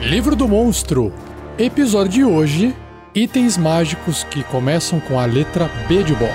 [0.00, 1.12] Livro do Monstro.
[1.58, 2.74] Episódio de hoje:
[3.14, 6.32] Itens mágicos que começam com a letra B de bola.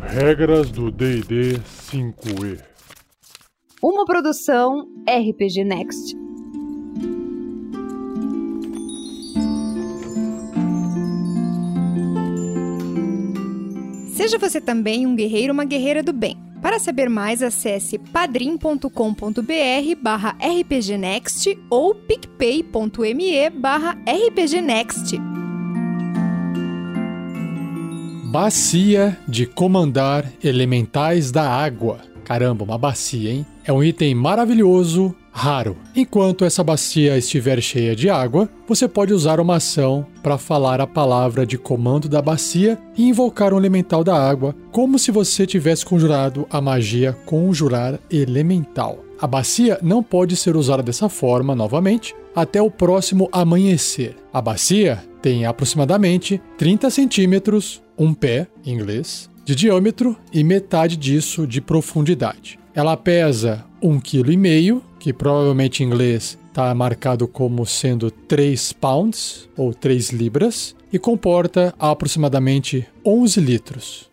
[0.00, 1.60] Regras do DD
[1.90, 2.58] 5E.
[3.82, 6.16] Uma produção RPG Next.
[14.14, 16.38] Seja você também um guerreiro ou uma guerreira do bem.
[16.64, 18.88] Para saber mais, acesse padrim.com.br
[20.00, 25.18] barra rpgnext ou picpay.me barra rpgnext.
[28.32, 32.00] Bacia de comandar elementais da água.
[32.24, 33.46] Caramba, uma bacia, hein?
[33.62, 35.76] É um item maravilhoso, raro.
[35.96, 40.86] Enquanto essa bacia estiver cheia de água, você pode usar uma ação para falar a
[40.86, 45.84] palavra de comando da bacia e invocar um elemental da água, como se você tivesse
[45.84, 49.04] conjurado a magia Conjurar Elemental.
[49.20, 54.16] A bacia não pode ser usada dessa forma novamente até o próximo amanhecer.
[54.32, 61.46] A bacia tem aproximadamente 30 centímetros, um pé, em inglês, de diâmetro e metade disso
[61.46, 62.58] de profundidade.
[62.74, 69.74] Ela pesa 1,5 kg, que provavelmente em inglês está marcado como sendo 3 pounds ou
[69.74, 74.10] 3 libras, e comporta aproximadamente 11 litros.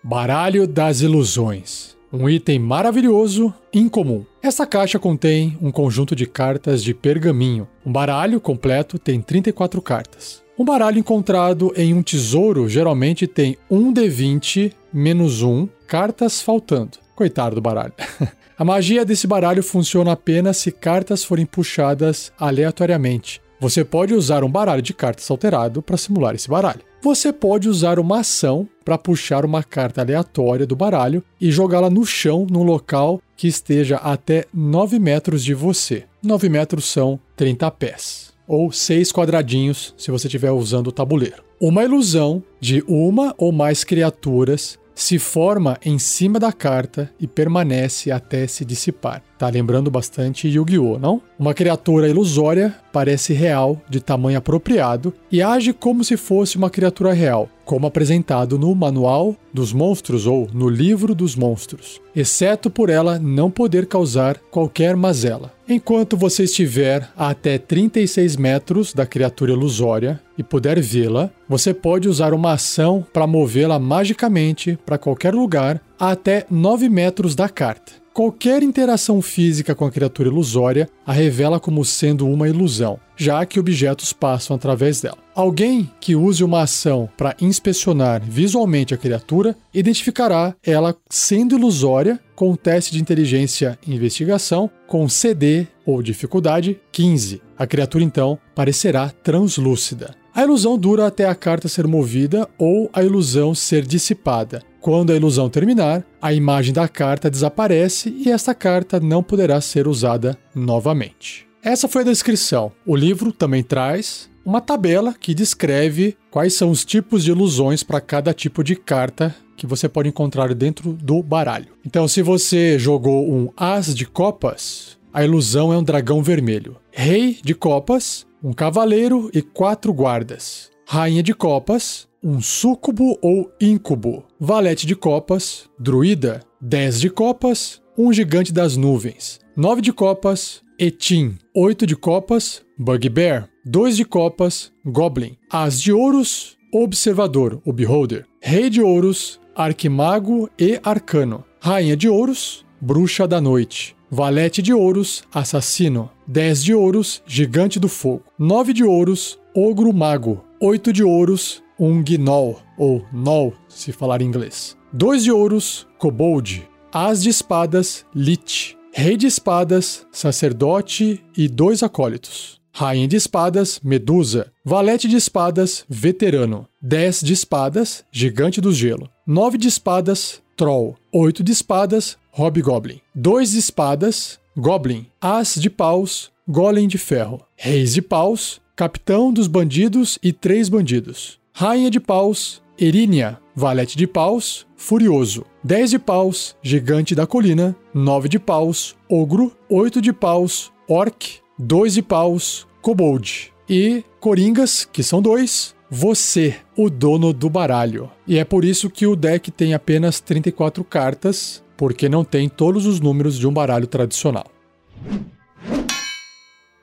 [0.00, 1.96] Baralho das Ilusões.
[2.12, 4.24] Um item maravilhoso, incomum.
[4.40, 7.66] Essa caixa contém um conjunto de cartas de pergaminho.
[7.84, 10.44] Um baralho completo tem 34 cartas.
[10.56, 16.98] Um baralho encontrado em um tesouro geralmente tem um D20 menos um cartas faltando.
[17.16, 17.94] Coitado do baralho.
[18.60, 23.40] A magia desse baralho funciona apenas se cartas forem puxadas aleatoriamente.
[23.58, 26.82] Você pode usar um baralho de cartas alterado para simular esse baralho.
[27.00, 32.04] Você pode usar uma ação para puxar uma carta aleatória do baralho e jogá-la no
[32.04, 36.04] chão num local que esteja até 9 metros de você.
[36.22, 41.42] 9 metros são 30 pés ou seis quadradinhos se você estiver usando o tabuleiro.
[41.60, 48.10] Uma ilusão de uma ou mais criaturas se forma em cima da carta e permanece
[48.10, 49.22] até se dissipar.
[49.38, 51.22] Tá lembrando bastante Yu-Gi-Oh, não?
[51.38, 57.12] Uma criatura ilusória parece real, de tamanho apropriado, e age como se fosse uma criatura
[57.12, 63.18] real, como apresentado no Manual dos Monstros ou no Livro dos Monstros, exceto por ela
[63.18, 65.52] não poder causar qualquer mazela.
[65.68, 72.08] Enquanto você estiver a até 36 metros da criatura ilusória e puder vê-la, você pode
[72.08, 77.99] usar uma ação para movê-la magicamente para qualquer lugar a até 9 metros da carta.
[78.12, 83.60] Qualquer interação física com a criatura ilusória a revela como sendo uma ilusão, já que
[83.60, 85.18] objetos passam através dela.
[85.32, 92.50] Alguém que use uma ação para inspecionar visualmente a criatura identificará ela sendo ilusória com
[92.50, 97.40] um teste de inteligência e investigação com CD ou dificuldade 15.
[97.56, 100.19] A criatura então parecerá translúcida.
[100.40, 104.62] A ilusão dura até a carta ser movida ou a ilusão ser dissipada.
[104.80, 109.86] Quando a ilusão terminar, a imagem da carta desaparece e esta carta não poderá ser
[109.86, 111.46] usada novamente.
[111.62, 112.72] Essa foi a descrição.
[112.86, 118.00] O livro também traz uma tabela que descreve quais são os tipos de ilusões para
[118.00, 121.74] cada tipo de carta que você pode encontrar dentro do baralho.
[121.84, 126.76] Então, se você jogou um As de Copas, a ilusão é um dragão vermelho.
[126.90, 130.70] Rei de Copas, um cavaleiro e quatro guardas.
[130.86, 134.24] Rainha de Copas, um súcubo ou íncubo.
[134.38, 136.42] Valete de Copas, druida.
[136.60, 139.40] Dez de Copas, um gigante das nuvens.
[139.56, 141.38] Nove de Copas, Etim.
[141.54, 143.48] Oito de Copas, Bugbear.
[143.64, 145.36] Dois de Copas, Goblin.
[145.50, 148.26] As de Ouros, Observador, o Beholder.
[148.40, 151.44] Rei de Ouros, Arquimago e Arcano.
[151.60, 153.94] Rainha de Ouros, Bruxa da Noite.
[154.12, 156.10] Valete de ouros, assassino.
[156.26, 158.24] 10 de ouros, gigante do fogo.
[158.36, 160.44] 9 de ouros, ogro mago.
[160.60, 164.76] 8 de ouros, um gnoll, ou nol, se falar em inglês.
[164.92, 166.68] 2 de ouros, kobold.
[166.92, 168.76] As de espadas, lich.
[168.92, 172.60] Rei de espadas, sacerdote e dois acólitos.
[172.72, 174.52] Rainha de espadas, Medusa.
[174.64, 176.66] Valete de espadas, veterano.
[176.82, 179.08] 10 de espadas, gigante do gelo.
[179.24, 180.96] 9 de espadas, troll.
[181.12, 183.00] 8 de espadas, Hobgoblin.
[183.14, 185.06] Dois espadas, Goblin.
[185.20, 187.40] As de paus, Golem de ferro.
[187.56, 191.38] Reis de paus, Capitão dos bandidos e três bandidos.
[191.52, 193.38] Rainha de paus, Erínia.
[193.54, 195.44] Valete de paus, Furioso.
[195.62, 197.76] Dez de paus, Gigante da colina.
[197.92, 199.52] Nove de paus, Ogro.
[199.68, 201.40] Oito de paus, Orc.
[201.58, 203.52] Dois de paus, Kobold.
[203.68, 208.10] E Coringas, que são dois, você, o dono do baralho.
[208.26, 212.84] E é por isso que o deck tem apenas 34 cartas porque não tem todos
[212.84, 214.44] os números de um baralho tradicional.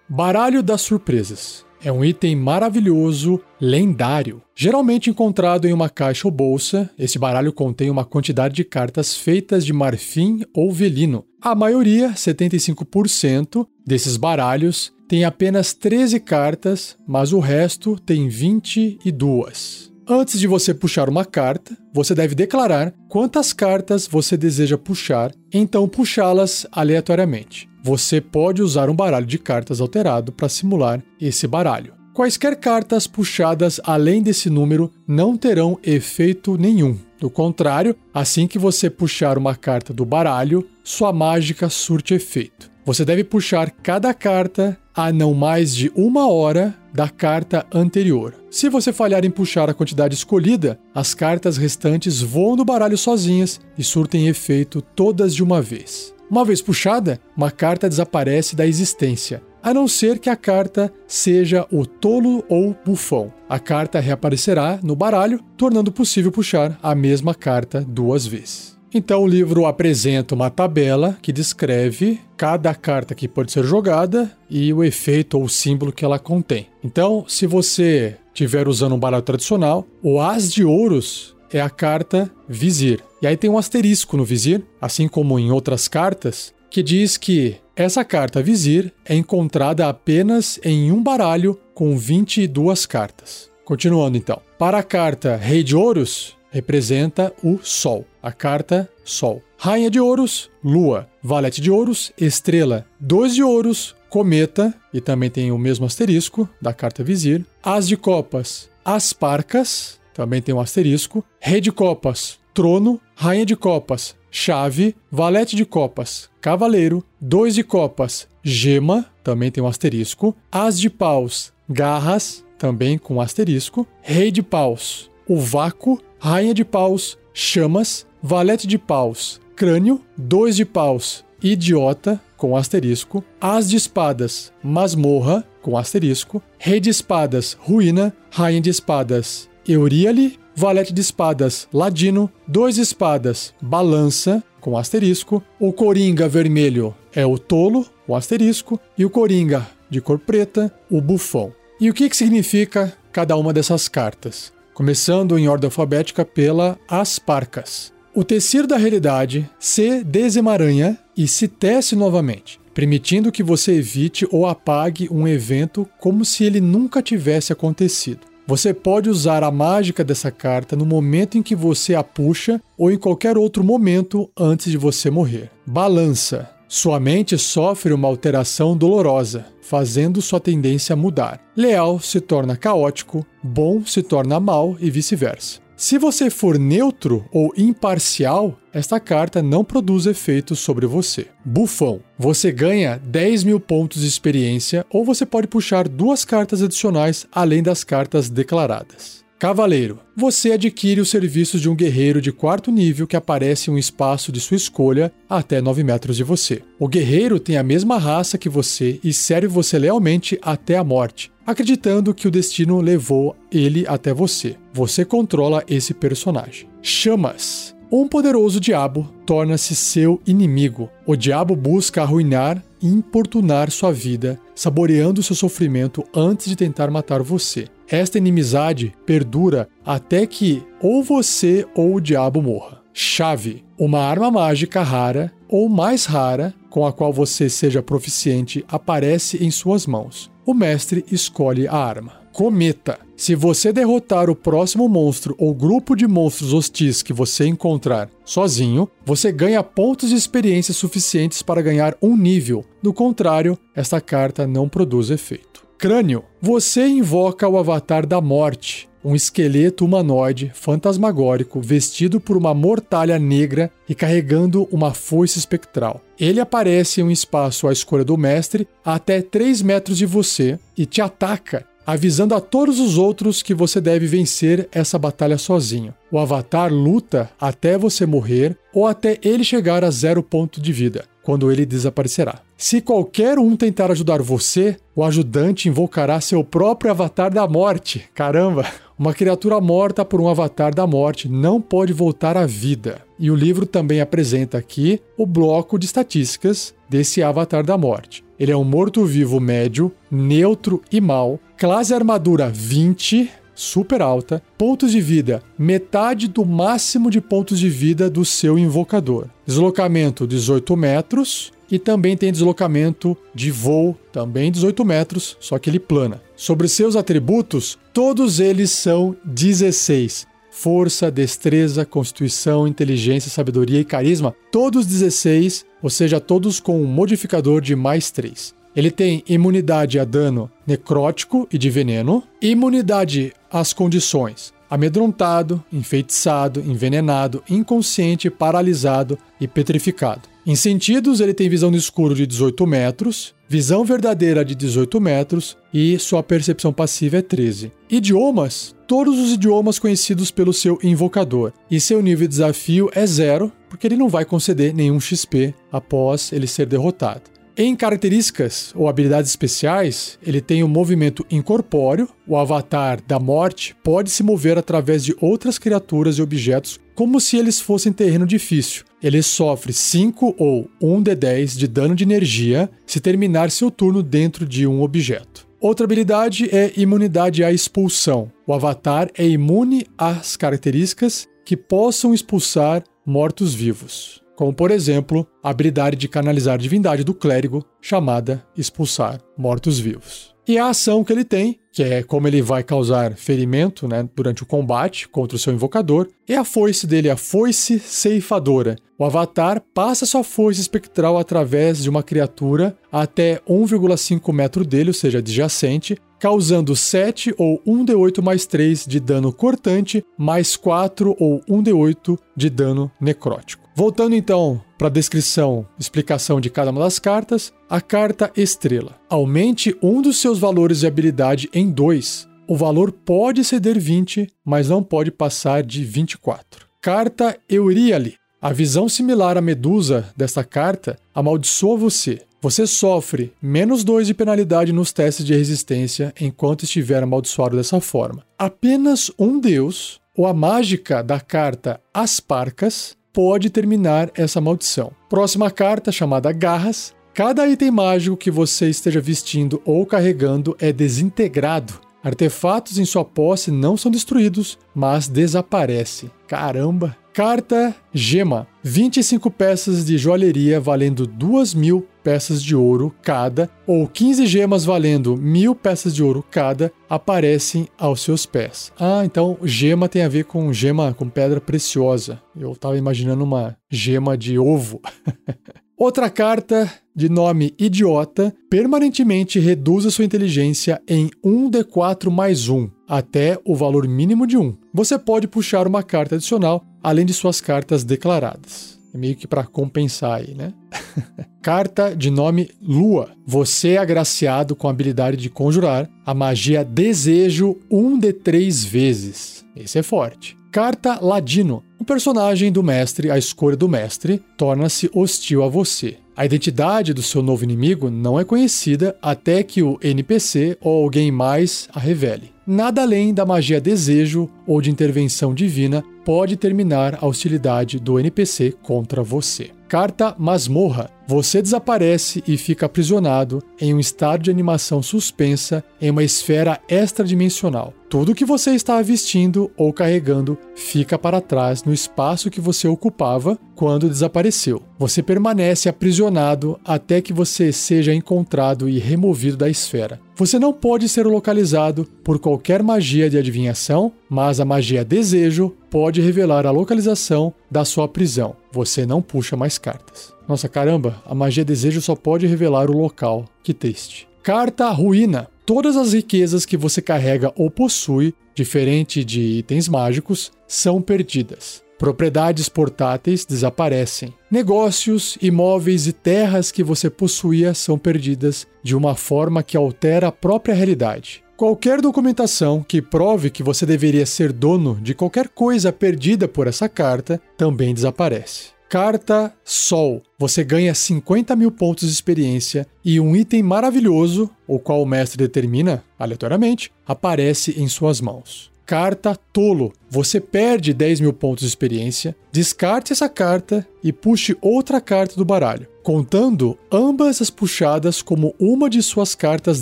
[0.10, 4.42] Baralho das Surpresas é um item maravilhoso, lendário.
[4.56, 9.64] Geralmente encontrado em uma caixa ou bolsa, esse baralho contém uma quantidade de cartas feitas
[9.64, 11.24] de marfim ou velino.
[11.40, 19.96] A maioria, 75%, desses baralhos tem apenas 13 cartas, mas o resto tem 22.
[20.10, 25.86] Antes de você puxar uma carta, você deve declarar quantas cartas você deseja puxar, então
[25.86, 27.70] puxá-las aleatoriamente.
[27.84, 31.94] Você pode usar um baralho de cartas alterado para simular esse baralho.
[32.14, 36.98] Quaisquer cartas puxadas além desse número não terão efeito nenhum.
[37.20, 42.72] Do contrário, assim que você puxar uma carta do baralho, sua mágica surte efeito.
[42.88, 48.34] Você deve puxar cada carta a não mais de uma hora da carta anterior.
[48.50, 53.60] Se você falhar em puxar a quantidade escolhida, as cartas restantes voam do baralho sozinhas
[53.78, 56.16] e surtem efeito todas de uma vez.
[56.32, 61.68] Uma vez puxada, uma carta desaparece da existência, a não ser que a carta seja
[61.70, 63.34] o tolo ou bufão.
[63.50, 68.77] A carta reaparecerá no baralho, tornando possível puxar a mesma carta duas vezes.
[68.94, 74.72] Então o livro apresenta uma tabela que descreve cada carta que pode ser jogada e
[74.72, 76.68] o efeito ou símbolo que ela contém.
[76.84, 82.32] Então, se você estiver usando um baralho tradicional, o As de Ouros é a carta
[82.48, 83.04] Vizir.
[83.22, 87.58] E aí tem um asterisco no Vizir, assim como em outras cartas, que diz que
[87.76, 93.50] essa carta Vizir é encontrada apenas em um baralho com 22 cartas.
[93.66, 94.42] Continuando então.
[94.58, 99.42] Para a carta Rei de Ouros, representa o Sol, a carta Sol.
[99.58, 101.08] Rainha de Ouros, Lua.
[101.24, 102.86] Valete de Ouros, Estrela.
[103.00, 107.46] Dois de Ouros, Cometa, e também tem o mesmo asterisco da carta Vizir.
[107.64, 111.24] As de Copas, As Parcas, também tem um asterisco.
[111.40, 113.00] Rei de Copas, Trono.
[113.16, 114.96] Rainha de Copas, Chave.
[115.12, 117.04] Valete de Copas, Cavaleiro.
[117.20, 120.36] Dois de Copas, Gema, também tem um asterisco.
[120.52, 123.86] As de Paus, Garras, também com um asterisco.
[124.02, 126.02] Rei de Paus, o Vácuo.
[126.20, 128.06] Rainha de Paus, Chamas.
[128.22, 130.02] Valete de Paus, Crânio.
[130.18, 133.24] Dois de Paus, Idiota, com asterisco.
[133.40, 136.42] As de Espadas, Masmorra, com asterisco.
[136.58, 138.14] Rei de Espadas, Ruína.
[138.32, 146.28] Rainha de Espadas, Euríale, Valete de Espadas, Ladino, Dois Espadas, Balança, com asterisco, o Coringa
[146.28, 151.54] Vermelho é o Tolo, com asterisco, e o Coringa de cor preta, o Bufão.
[151.80, 154.52] E o que, que significa cada uma dessas cartas?
[154.78, 157.92] Começando em ordem alfabética pela As Parcas.
[158.14, 164.46] O tecido da realidade se desemaranha e se tece novamente, permitindo que você evite ou
[164.46, 168.20] apague um evento como se ele nunca tivesse acontecido.
[168.46, 172.92] Você pode usar a mágica dessa carta no momento em que você a puxa ou
[172.92, 175.50] em qualquer outro momento antes de você morrer.
[175.66, 176.57] Balança.
[176.68, 181.40] Sua mente sofre uma alteração dolorosa, fazendo sua tendência mudar.
[181.56, 185.62] Leal se torna caótico, bom se torna mal e vice-versa.
[185.78, 191.28] Se você for neutro ou imparcial, esta carta não produz efeitos sobre você.
[191.46, 192.02] Bufão.
[192.18, 197.64] Você ganha 10 mil pontos de experiência ou você pode puxar duas cartas adicionais além
[197.64, 199.27] das cartas declaradas.
[199.40, 200.00] Cavaleiro.
[200.16, 204.32] Você adquire os serviços de um guerreiro de quarto nível que aparece em um espaço
[204.32, 206.64] de sua escolha até 9 metros de você.
[206.80, 211.32] O guerreiro tem a mesma raça que você e serve você lealmente até a morte,
[211.46, 214.56] acreditando que o destino levou ele até você.
[214.74, 216.68] Você controla esse personagem.
[216.82, 217.77] Chamas.
[217.90, 220.90] Um poderoso diabo torna-se seu inimigo.
[221.06, 227.22] O diabo busca arruinar e importunar sua vida, saboreando seu sofrimento antes de tentar matar
[227.22, 227.70] você.
[227.88, 232.82] Esta inimizade perdura até que ou você ou o diabo morra.
[232.94, 239.42] Chave, uma arma mágica rara ou mais rara com a qual você seja proficiente aparece
[239.42, 240.30] em suas mãos.
[240.46, 242.27] O mestre escolhe a arma.
[242.38, 243.00] Cometa.
[243.16, 248.88] Se você derrotar o próximo monstro ou grupo de monstros hostis que você encontrar sozinho,
[249.04, 252.64] você ganha pontos de experiência suficientes para ganhar um nível.
[252.80, 255.66] Do contrário, esta carta não produz efeito.
[255.80, 256.26] Crânio.
[256.40, 263.72] Você invoca o Avatar da Morte, um esqueleto humanoide fantasmagórico vestido por uma mortalha negra
[263.90, 266.02] e carregando uma foice espectral.
[266.20, 270.60] Ele aparece em um espaço à escolha do mestre, a até 3 metros de você,
[270.78, 275.94] e te ataca, avisando a todos os outros que você deve vencer essa batalha sozinho.
[276.12, 281.06] O Avatar luta até você morrer ou até ele chegar a zero ponto de vida.
[281.28, 282.40] quando ele desaparecerá.
[282.56, 288.06] Se qualquer um tentar ajudar você, o ajudante invocará seu próprio avatar da morte.
[288.16, 288.66] Caramba!
[288.98, 293.02] Uma criatura morta por um avatar da morte não pode voltar à vida.
[293.20, 298.24] E o livro também apresenta aqui o bloco de estatísticas desse avatar da morte.
[298.40, 305.02] Ele é um morto-vivo médio, neutro e mal, classe armadura 20, super alta, pontos de
[305.02, 309.28] vida, metade do máximo de pontos de vida do seu invocador.
[309.46, 315.80] Deslocamento 18 metros, e também tem deslocamento de voo, também 18 metros, só que ele
[315.80, 316.22] plana.
[316.36, 320.27] Sobre seus atributos, todos eles são 16.
[320.60, 327.62] Força, destreza, constituição, inteligência, sabedoria e carisma, todos 16, ou seja, todos com um modificador
[327.62, 328.56] de mais 3.
[328.76, 337.42] Ele tem imunidade a dano necrótico e de veneno, imunidade às condições amedrontado, enfeitiçado, envenenado,
[337.50, 340.24] inconsciente, paralisado e petrificado.
[340.46, 345.58] Em sentidos, ele tem visão no escuro de 18 metros, visão verdadeira de 18 metros
[345.74, 347.72] e sua percepção passiva é 13.
[347.90, 351.54] Idiomas, todos os idiomas conhecidos pelo seu invocador.
[351.70, 356.32] E seu nível de desafio é zero, porque ele não vai conceder nenhum XP após
[356.32, 357.37] ele ser derrotado.
[357.60, 362.08] Em características ou habilidades especiais, ele tem o movimento incorpóreo.
[362.28, 367.36] O avatar da morte pode se mover através de outras criaturas e objetos como se
[367.36, 368.84] eles fossem terreno difícil.
[369.02, 374.04] Ele sofre 5 ou 1 de 10 de dano de energia se terminar seu turno
[374.04, 375.48] dentro de um objeto.
[375.60, 378.32] Outra habilidade é imunidade à expulsão.
[378.46, 385.98] O avatar é imune às características que possam expulsar mortos-vivos como por exemplo a habilidade
[385.98, 390.38] de canalizar divindade do clérigo, chamada expulsar mortos-vivos.
[390.48, 394.44] E a ação que ele tem, que é como ele vai causar ferimento né, durante
[394.44, 398.78] o combate contra o seu invocador, é a foice dele, a foice ceifadora.
[398.98, 404.94] O avatar passa sua foice espectral através de uma criatura até 1,5 metro dele, ou
[404.94, 412.18] seja, adjacente, causando 7 ou 1d8 mais 3 de dano cortante, mais 4 ou 1d8
[412.38, 413.67] de dano necrótico.
[413.78, 418.96] Voltando então para a descrição, explicação de cada uma das cartas, a carta Estrela.
[419.08, 422.28] Aumente um dos seus valores de habilidade em 2.
[422.48, 426.66] O valor pode ceder 20, mas não pode passar de 24.
[426.82, 428.16] Carta Euriale.
[428.42, 432.24] A visão similar à Medusa desta carta amaldiçoa você.
[432.42, 438.24] Você sofre menos 2 de penalidade nos testes de resistência enquanto estiver amaldiçoado dessa forma.
[438.40, 444.92] Apenas um deus, ou a mágica da carta Asparcas, pode terminar essa maldição.
[445.10, 446.94] Próxima carta, chamada Garras.
[447.16, 451.87] Cada item mágico que você esteja vestindo ou carregando é desintegrado.
[452.08, 456.10] Artefatos em sua posse não são destruídos, mas desaparecem.
[456.26, 456.96] Caramba!
[457.12, 464.26] Carta Gema: 25 peças de joalheria valendo 2 mil peças de ouro cada, ou 15
[464.26, 468.72] gemas valendo mil peças de ouro cada, aparecem aos seus pés.
[468.80, 472.22] Ah, então gema tem a ver com gema com pedra preciosa.
[472.34, 474.80] Eu estava imaginando uma gema de ovo.
[475.78, 483.38] Outra carta de nome Idiota permanentemente reduz a sua inteligência em 1d4 mais 1, até
[483.46, 484.58] o valor mínimo de 1.
[484.74, 488.80] Você pode puxar uma carta adicional além de suas cartas declaradas.
[488.92, 490.52] É meio que para compensar aí, né?
[491.44, 493.12] Carta de nome Lua.
[493.24, 499.46] Você é agraciado com a habilidade de conjurar a magia Desejo 1 de 3 vezes.
[499.56, 500.36] Esse é forte.
[500.52, 501.64] Carta Ladino.
[501.80, 505.98] Um personagem do mestre, a escolha do mestre, torna-se hostil a você.
[506.16, 511.12] A identidade do seu novo inimigo não é conhecida até que o NPC ou alguém
[511.12, 512.32] mais a revele.
[512.48, 518.56] Nada além da magia desejo ou de intervenção divina pode terminar a hostilidade do NPC
[518.64, 519.52] contra você.
[519.68, 520.90] Carta Masmorra.
[521.06, 527.74] Você desaparece e fica aprisionado em um estado de animação suspensa em uma esfera extradimensional.
[527.90, 533.38] Tudo que você estava vestindo ou carregando fica para trás no espaço que você ocupava
[533.54, 534.64] quando desapareceu.
[534.80, 540.00] Você permanece aprisionado até que você seja encontrado e removido da esfera.
[540.16, 546.00] Você não pode ser localizado por qualquer magia de adivinhação, mas a magia desejo pode
[546.00, 548.36] revelar a localização da sua prisão.
[548.52, 550.14] Você não puxa mais cartas.
[550.28, 553.26] Nossa caramba, a magia desejo só pode revelar o local.
[553.44, 554.08] Que triste.
[554.24, 555.28] Carta ruína.
[555.48, 561.64] Todas as riquezas que você carrega ou possui, diferente de itens mágicos, são perdidas.
[561.80, 564.14] Propriedades portáteis desaparecem.
[564.30, 570.12] Negócios, imóveis e terras que você possuía são perdidas de uma forma que altera a
[570.12, 571.24] própria realidade.
[571.38, 576.68] Qualquer documentação que prove que você deveria ser dono de qualquer coisa perdida por essa
[576.68, 578.57] carta também desaparece.
[578.70, 580.04] Carta Sol.
[580.20, 585.18] Você ganha 50 mil pontos de experiência e um item maravilhoso, o qual o mestre
[585.18, 588.52] determina aleatoriamente, aparece em suas mãos.
[588.66, 589.72] Carta Tolo.
[589.90, 595.24] Você perde 10 mil pontos de experiência, descarte essa carta e puxe outra carta do
[595.24, 599.62] baralho, contando ambas as puxadas como uma de suas cartas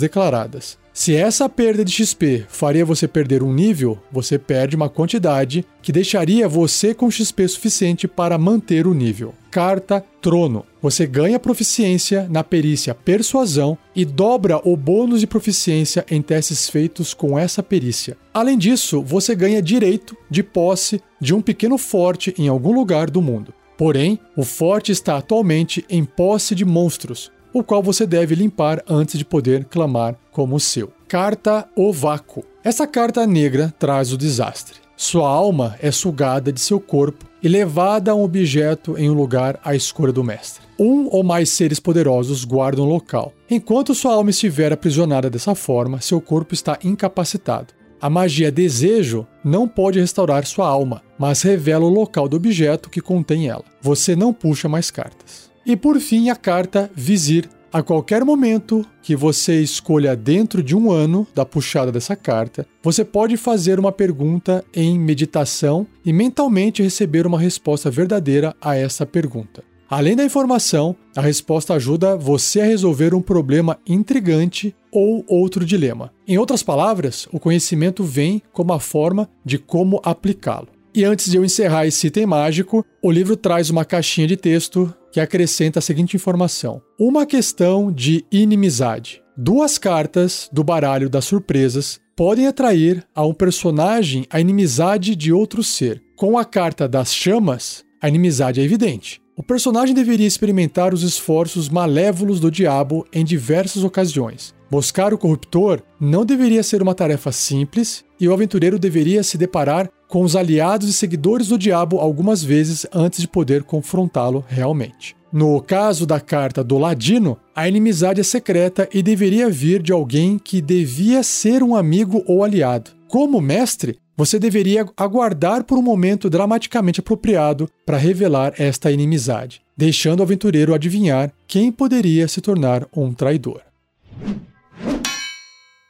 [0.00, 0.76] declaradas.
[0.96, 5.92] Se essa perda de XP faria você perder um nível, você perde uma quantidade que
[5.92, 9.34] deixaria você com XP suficiente para manter o nível.
[9.50, 10.64] Carta Trono.
[10.80, 17.12] Você ganha proficiência na perícia Persuasão e dobra o bônus de proficiência em testes feitos
[17.12, 18.16] com essa perícia.
[18.32, 23.20] Além disso, você ganha direito de posse de um pequeno forte em algum lugar do
[23.20, 23.52] mundo.
[23.76, 29.18] Porém, o forte está atualmente em posse de monstros, o qual você deve limpar antes
[29.18, 30.92] de poder clamar como seu.
[31.08, 32.44] Carta O Vácuo.
[32.62, 34.74] Essa carta negra traz o desastre.
[34.94, 39.58] Sua alma é sugada de seu corpo e levada a um objeto em um lugar
[39.64, 40.64] à escolha do mestre.
[40.78, 43.32] Um ou mais seres poderosos guardam o local.
[43.48, 47.72] Enquanto sua alma estiver aprisionada dessa forma, seu corpo está incapacitado.
[47.98, 53.00] A magia Desejo não pode restaurar sua alma, mas revela o local do objeto que
[53.00, 53.64] contém ela.
[53.80, 55.45] Você não puxa mais cartas.
[55.66, 57.48] E por fim, a carta Vizir.
[57.72, 63.04] A qualquer momento que você escolha dentro de um ano da puxada dessa carta, você
[63.04, 69.64] pode fazer uma pergunta em meditação e mentalmente receber uma resposta verdadeira a essa pergunta.
[69.90, 76.12] Além da informação, a resposta ajuda você a resolver um problema intrigante ou outro dilema.
[76.28, 80.68] Em outras palavras, o conhecimento vem como a forma de como aplicá-lo.
[80.94, 84.94] E antes de eu encerrar esse item mágico, o livro traz uma caixinha de texto
[85.16, 89.22] que acrescenta a seguinte informação: Uma questão de inimizade.
[89.34, 95.62] Duas cartas do baralho das surpresas podem atrair a um personagem a inimizade de outro
[95.62, 96.02] ser.
[96.16, 99.18] Com a carta das chamas, a inimizade é evidente.
[99.38, 104.54] O personagem deveria experimentar os esforços malévolos do diabo em diversas ocasiões.
[104.70, 109.90] Buscar o corruptor não deveria ser uma tarefa simples e o aventureiro deveria se deparar
[110.08, 115.14] com os aliados e seguidores do diabo algumas vezes antes de poder confrontá-lo realmente.
[115.30, 120.38] No caso da carta do Ladino, a inimizade é secreta e deveria vir de alguém
[120.38, 122.92] que devia ser um amigo ou aliado.
[123.06, 130.20] Como mestre, você deveria aguardar por um momento dramaticamente apropriado para revelar esta inimizade, deixando
[130.20, 133.60] o aventureiro adivinhar quem poderia se tornar um traidor.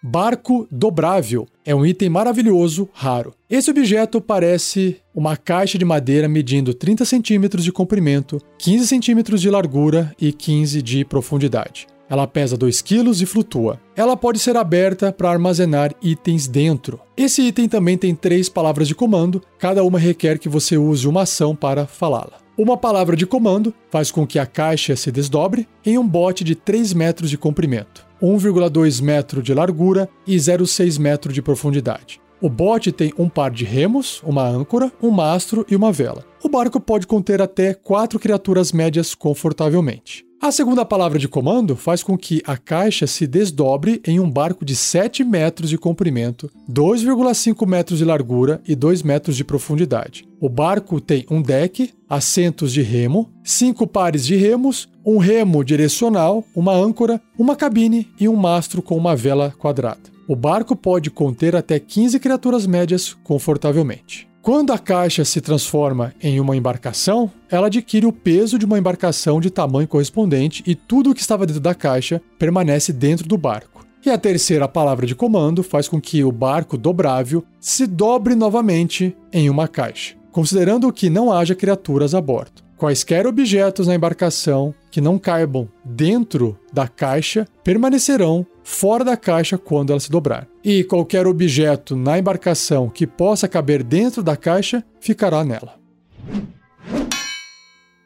[0.03, 3.35] Barco dobrável é um item maravilhoso, raro.
[3.51, 9.51] Esse objeto parece uma caixa de madeira medindo 30 centímetros de comprimento, 15 centímetros de
[9.51, 11.89] largura e 15 de profundidade.
[12.09, 13.81] Ela pesa 2 kg e flutua.
[13.97, 17.01] Ela pode ser aberta para armazenar itens dentro.
[17.17, 21.23] Esse item também tem três palavras de comando, cada uma requer que você use uma
[21.23, 22.39] ação para falá-la.
[22.57, 26.55] Uma palavra de comando faz com que a caixa se desdobre em um bote de
[26.55, 28.07] 3 metros de comprimento.
[28.23, 32.21] 1,2 metro de largura e 0,6 metro de profundidade.
[32.41, 36.25] O bote tem um par de remos, uma âncora, um mastro e uma vela.
[36.43, 40.26] O barco pode conter até quatro criaturas médias confortavelmente.
[40.39, 44.67] A segunda palavra de comando faz com que a caixa se desdobre em um barco
[44.67, 50.29] de 7 metros de comprimento, 2,5 metros de largura e 2 metros de profundidade.
[50.39, 56.45] O barco tem um deck, assentos de remo, cinco pares de remos, um remo direcional,
[56.55, 60.17] uma âncora, uma cabine e um mastro com uma vela quadrada.
[60.29, 64.29] O barco pode conter até 15 criaturas médias confortavelmente.
[64.47, 69.41] Quando a caixa se transforma em uma embarcação, ela adquire o peso de uma embarcação
[69.41, 73.85] de tamanho correspondente e tudo o que estava dentro da caixa permanece dentro do barco.
[74.05, 79.17] E a terceira palavra de comando faz com que o barco dobrável se dobre novamente
[79.33, 82.63] em uma caixa, considerando que não haja criaturas a bordo.
[82.77, 89.91] Quaisquer objetos na embarcação que não caibam dentro da caixa permanecerão fora da caixa quando
[89.91, 90.49] ela se dobrar.
[90.63, 95.77] E qualquer objeto na embarcação que possa caber dentro da caixa ficará nela.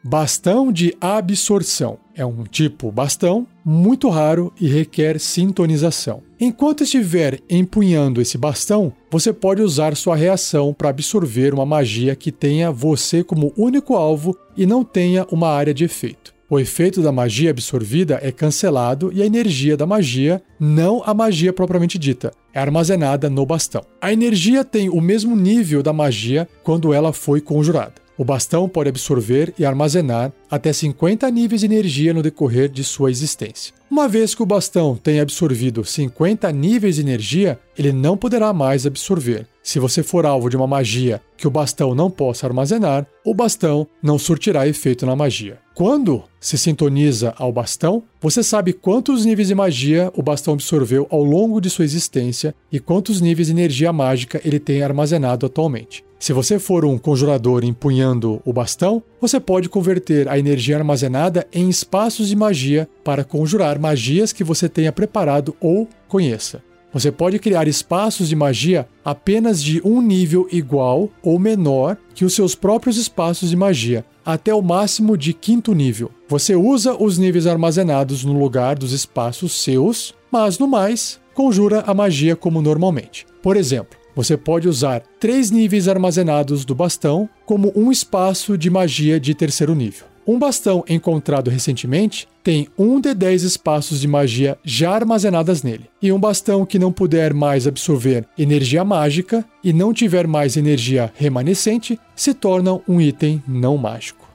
[0.03, 6.21] Bastão de absorção é um tipo bastão muito raro e requer sintonização.
[6.39, 12.31] Enquanto estiver empunhando esse bastão, você pode usar sua reação para absorver uma magia que
[12.31, 16.33] tenha você como único alvo e não tenha uma área de efeito.
[16.51, 21.53] O efeito da magia absorvida é cancelado e a energia da magia, não a magia
[21.53, 23.85] propriamente dita, é armazenada no bastão.
[24.01, 27.93] A energia tem o mesmo nível da magia quando ela foi conjurada.
[28.21, 33.09] O bastão pode absorver e armazenar até 50 níveis de energia no decorrer de sua
[33.09, 33.73] existência.
[33.89, 38.85] Uma vez que o bastão tenha absorvido 50 níveis de energia, ele não poderá mais
[38.85, 39.47] absorver.
[39.63, 43.87] Se você for alvo de uma magia que o bastão não possa armazenar, o bastão
[44.03, 45.57] não surtirá efeito na magia.
[45.73, 51.23] Quando se sintoniza ao bastão, você sabe quantos níveis de magia o bastão absorveu ao
[51.23, 56.03] longo de sua existência e quantos níveis de energia mágica ele tem armazenado atualmente.
[56.21, 61.67] Se você for um conjurador empunhando o bastão, você pode converter a energia armazenada em
[61.67, 66.61] espaços de magia para conjurar magias que você tenha preparado ou conheça.
[66.93, 72.35] Você pode criar espaços de magia apenas de um nível igual ou menor que os
[72.35, 76.11] seus próprios espaços de magia, até o máximo de quinto nível.
[76.29, 81.95] Você usa os níveis armazenados no lugar dos espaços seus, mas no mais, conjura a
[81.95, 83.25] magia como normalmente.
[83.41, 89.19] Por exemplo, você pode usar três níveis armazenados do bastão como um espaço de magia
[89.19, 90.11] de terceiro nível.
[90.25, 95.89] Um bastão encontrado recentemente tem um de 10 espaços de magia já armazenadas nele.
[96.01, 101.11] E um bastão que não puder mais absorver energia mágica e não tiver mais energia
[101.15, 104.29] remanescente se torna um item não mágico.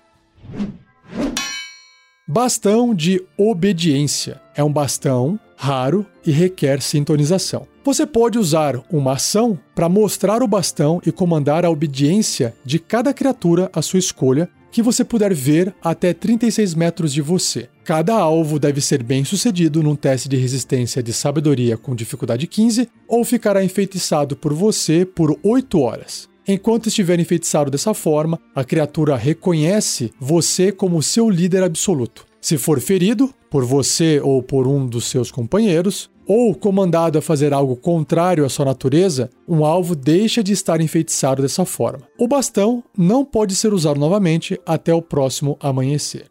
[2.29, 7.67] Bastão de obediência é um bastão raro e requer sintonização.
[7.85, 13.15] Você pode usar uma ação para mostrar o bastão e comandar a obediência de cada
[13.15, 17.69] criatura à sua escolha que você puder ver até 36 metros de você.
[17.83, 22.89] Cada alvo deve ser bem sucedido num teste de resistência de sabedoria com dificuldade 15
[23.09, 26.29] ou ficará enfeitiçado por você por 8 horas.
[26.49, 32.27] Enquanto estiver enfeitiçado dessa forma, a criatura reconhece você como seu líder absoluto.
[32.47, 37.53] Se for ferido, por você ou por um dos seus companheiros, ou comandado a fazer
[37.53, 42.07] algo contrário à sua natureza, um alvo deixa de estar enfeitiçado dessa forma.
[42.17, 46.31] O bastão não pode ser usado novamente até o próximo amanhecer.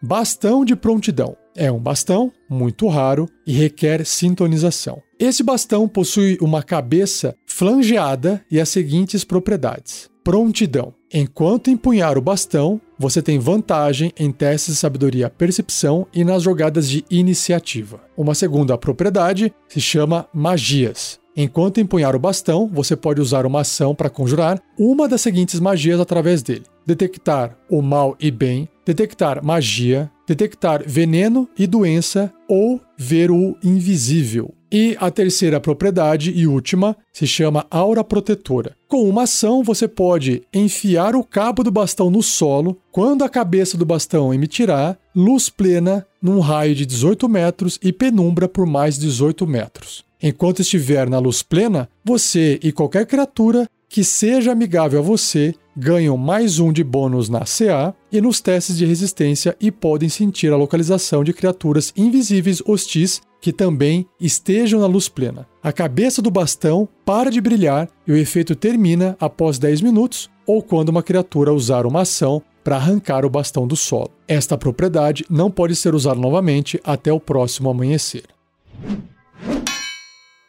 [0.00, 1.36] Bastão de prontidão.
[1.54, 5.02] É um bastão muito raro e requer sintonização.
[5.20, 10.94] Esse bastão possui uma cabeça flangeada e as seguintes propriedades: prontidão.
[11.16, 16.90] Enquanto empunhar o bastão, você tem vantagem em testes de sabedoria percepção e nas jogadas
[16.90, 18.00] de iniciativa.
[18.16, 21.20] Uma segunda propriedade se chama magias.
[21.36, 26.00] Enquanto empunhar o bastão, você pode usar uma ação para conjurar uma das seguintes magias
[26.00, 33.30] através dele: detectar o mal e bem, detectar magia, detectar veneno e doença ou ver
[33.30, 34.54] o invisível.
[34.70, 38.74] E a terceira propriedade e última se chama aura protetora.
[38.88, 43.78] Com uma ação, você pode enfiar o cabo do bastão no solo quando a cabeça
[43.78, 49.46] do bastão emitirá luz plena num raio de 18 metros e penumbra por mais 18
[49.46, 50.04] metros.
[50.20, 56.16] Enquanto estiver na luz plena, você e qualquer criatura que seja amigável a você ganham
[56.16, 60.56] mais um de bônus na CA e nos testes de resistência e podem sentir a
[60.56, 65.46] localização de criaturas invisíveis hostis que também estejam na luz plena.
[65.62, 70.60] A cabeça do bastão para de brilhar e o efeito termina após 10 minutos ou
[70.60, 74.10] quando uma criatura usar uma ação para arrancar o bastão do solo.
[74.26, 78.24] Esta propriedade não pode ser usada novamente até o próximo amanhecer.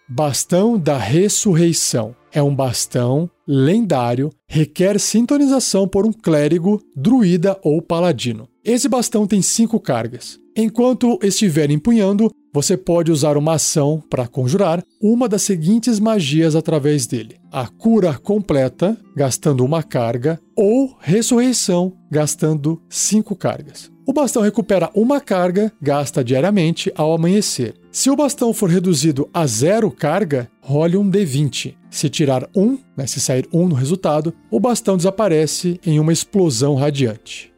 [0.10, 8.48] Bastão da Ressurreição é um bastão lendário, requer sintonização por um clérigo, druida ou paladino.
[8.64, 10.38] Esse bastão tem cinco cargas.
[10.56, 17.08] Enquanto estiver empunhando, você pode usar uma ação para conjurar uma das seguintes magias através
[17.08, 23.95] dele: a cura completa, gastando uma carga, ou ressurreição, gastando cinco cargas.
[24.08, 27.74] O bastão recupera uma carga gasta diariamente ao amanhecer.
[27.92, 31.76] Se o bastão for reduzido a zero carga, role um D20.
[31.90, 36.76] Se tirar um, né, se sair um no resultado, o bastão desaparece em uma explosão
[36.76, 37.52] radiante.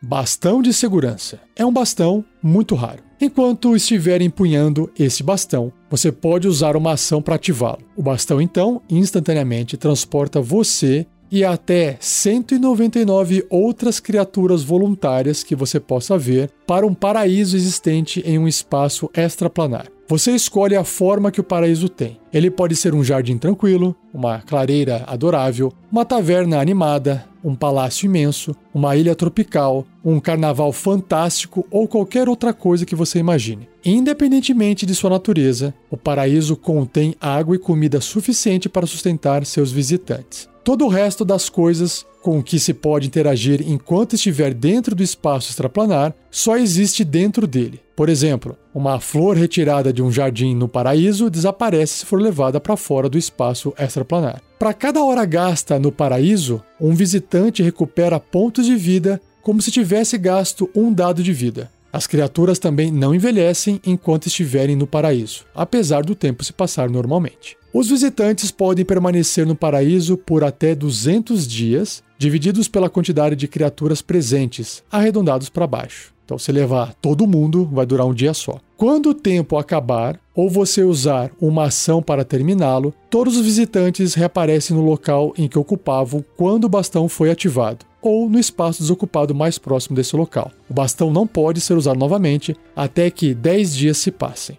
[0.00, 1.40] Bastão de segurança.
[1.54, 3.02] É um bastão muito raro.
[3.20, 7.82] Enquanto estiver empunhando esse bastão, você pode usar uma ação para ativá-lo.
[7.96, 16.16] O bastão então instantaneamente transporta você e até 199 outras criaturas voluntárias que você possa
[16.16, 19.86] ver para um paraíso existente em um espaço extraplanar.
[20.08, 22.18] Você escolhe a forma que o paraíso tem.
[22.34, 28.56] Ele pode ser um jardim tranquilo, uma clareira adorável, uma taverna animada, um palácio imenso,
[28.74, 33.68] uma ilha tropical, um carnaval fantástico ou qualquer outra coisa que você imagine.
[33.84, 40.48] Independentemente de sua natureza, o paraíso contém água e comida suficiente para sustentar seus visitantes.
[40.64, 45.50] Todo o resto das coisas com que se pode interagir enquanto estiver dentro do espaço
[45.50, 47.82] extraplanar só existe dentro dele.
[47.94, 52.76] Por exemplo, uma flor retirada de um jardim no paraíso desaparece se for levada para
[52.76, 54.42] fora do espaço extraplanar.
[54.58, 60.16] Para cada hora gasta no paraíso, um visitante recupera pontos de vida como se tivesse
[60.16, 61.70] gasto um dado de vida.
[61.92, 67.56] As criaturas também não envelhecem enquanto estiverem no paraíso, apesar do tempo se passar normalmente.
[67.72, 74.00] Os visitantes podem permanecer no paraíso por até 200 dias, divididos pela quantidade de criaturas
[74.00, 76.13] presentes, arredondados para baixo.
[76.24, 78.58] Então, se levar todo mundo, vai durar um dia só.
[78.76, 84.76] Quando o tempo acabar, ou você usar uma ação para terminá-lo, todos os visitantes reaparecem
[84.76, 89.58] no local em que ocupavam quando o bastão foi ativado, ou no espaço desocupado mais
[89.58, 90.50] próximo desse local.
[90.68, 94.58] O bastão não pode ser usado novamente até que 10 dias se passem.